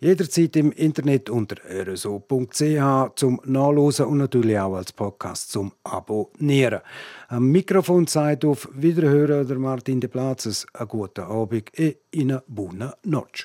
Jederzeit 0.00 0.56
im 0.56 0.72
Internet 0.72 1.30
unter 1.30 1.56
rso.ch 1.64 3.14
zum 3.16 3.40
Nachlesen 3.44 4.06
und 4.06 4.18
natürlich 4.18 4.58
auch 4.58 4.74
als 4.74 4.92
Podcast 4.92 5.52
zum 5.52 5.72
Abonnieren. 5.84 6.80
Am 7.28 7.46
Mikrofon 7.50 8.06
sagt 8.06 8.44
auf 8.44 8.68
Wiederhören 8.72 9.46
der 9.46 9.58
Martin 9.58 10.00
de 10.00 10.10
Platzes. 10.10 10.66
Einen 10.72 10.88
guten 10.88 11.20
Abend 11.20 11.70
und 11.78 11.96
eine 12.14 12.42
buona 12.48 12.94
noche. 13.04 13.44